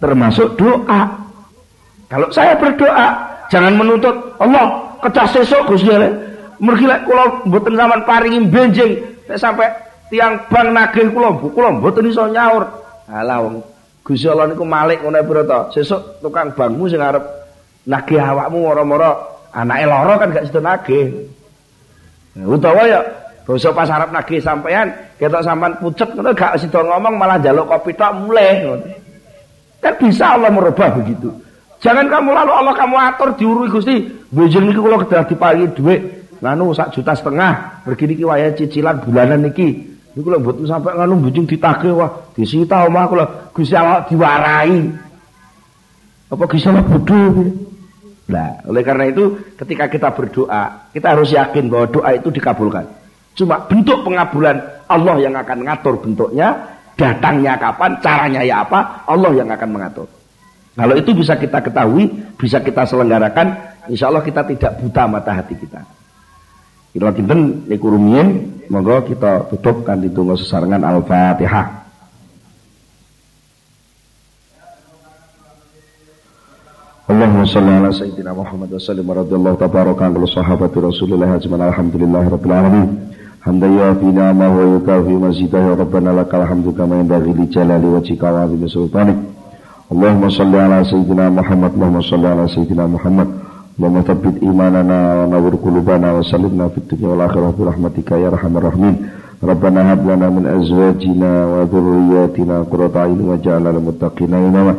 [0.03, 1.01] termasuk doa.
[2.11, 3.07] Kalau saya berdoa,
[3.47, 4.11] jangan menuntut
[4.43, 6.11] Allah kedah sesuk Gusti Allah.
[6.59, 8.91] Mergi lek kula mboten sampean paringi benjing
[9.35, 9.71] sampai
[10.11, 12.67] tiang bang nagih kula, kula mboten iso nyaur.
[13.07, 13.63] Alah wong
[14.03, 15.59] Gusti Allah niku malik ngono pira to.
[15.79, 17.23] Sesuk tukang bangmu sing arep
[17.87, 19.11] nagih awakmu moro-moro
[19.55, 21.07] anake lara kan gak sido nagih.
[22.37, 22.99] Utawa ya
[23.43, 24.87] basa pas arep nagih sampean
[25.19, 28.79] ketok sampean pucet ngono gak sido ngomong malah njaluk kopi tok mulih.
[29.83, 31.27] Kan bisa Allah merubah begitu.
[31.83, 34.07] Jangan kamu lalu Allah kamu atur diurui Gusti.
[34.31, 36.01] Benjing niku kula kedah diparingi dhuwit
[36.39, 37.83] nganu sak juta setengah.
[37.83, 39.91] Begini ki wayahe cicilan bulanan niki.
[40.15, 44.79] Niku lho mboten sampai nganu benjing ditagih wah disita omah kula Gusti Allah diwarai.
[46.31, 47.51] Apa Gusti Allah bodoh
[48.23, 52.87] Nah, oleh karena itu ketika kita berdoa, kita harus yakin bahwa doa itu dikabulkan.
[53.33, 56.53] Cuma bentuk pengabulan Allah yang akan ngatur bentuknya,
[56.93, 60.07] datangnya kapan, caranya ya apa, Allah yang akan mengatur.
[60.73, 63.53] Kalau itu bisa kita ketahui, bisa kita selenggarakan,
[63.89, 65.81] insya Allah kita tidak buta mata hati kita.
[66.93, 68.29] Kita kinten niku rumiyin,
[68.69, 71.83] monggo kita tutup kanthi donga sesarengan Al-Fatihah.
[77.03, 82.55] Allahumma salli ala sayyidina Muhammad wa sallim radhiyallahu tabaraka an sahabati Rasulillah ajma'in alhamdulillahi rabbil
[82.55, 82.89] alamin.
[83.42, 88.42] Hamdan yafi ni'amahu wa yukafi mazidahu rabbana lakal hamdu kama yanbaghi li jalali wajhika wa
[88.42, 89.16] 'azimi sultanik.
[89.92, 93.28] اللهم صل على سيدنا محمد اللهم صل على سيدنا محمد
[93.80, 98.94] اللهم ثبت إيماننا ونور قلوبنا وسلمنا في الدنيا والآخرة برحمتك يا أرحم الراحمين
[99.50, 104.74] ربنا هب لنا من أزواجنا وذرياتنا قرة أعين واجعلنا للمتقين إماما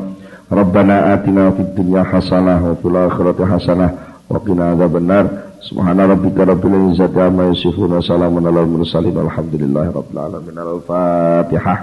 [0.52, 3.88] ربنا آتنا في الدنيا حسنة وفي الآخرة حسنة
[4.30, 5.26] وقنا عذاب النار
[5.65, 10.57] Subhana rabbika rabbil izzati amma yasifun wa salamun alal mursalin alhamdulillahi rabbil alamin.
[10.61, 11.79] Al-fatihah.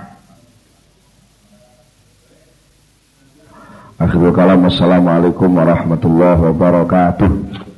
[4.01, 7.70] Akhirul kalam Assalamualaikum warahmatullahi wabarakatuh.